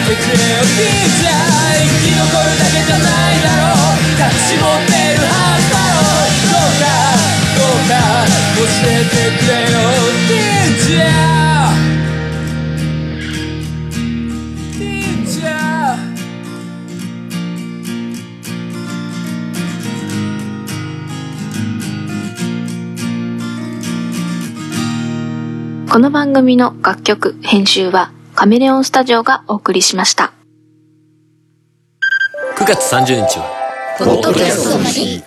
[0.07, 6.87] 教えてくれよピーちゃん生き残るだけじゃないだろう隠し持ってるはずだろうどうか
[7.57, 7.91] どうか
[8.55, 9.75] 教えてくれよ
[10.29, 11.05] ピーちゃ
[11.73, 11.75] ん
[14.79, 15.51] ピーちゃ
[25.87, 30.35] んこの番組の楽曲、編集はカメレオンスタジオがお送りしました。
[32.59, 35.23] 9月30日はポッドキャストの日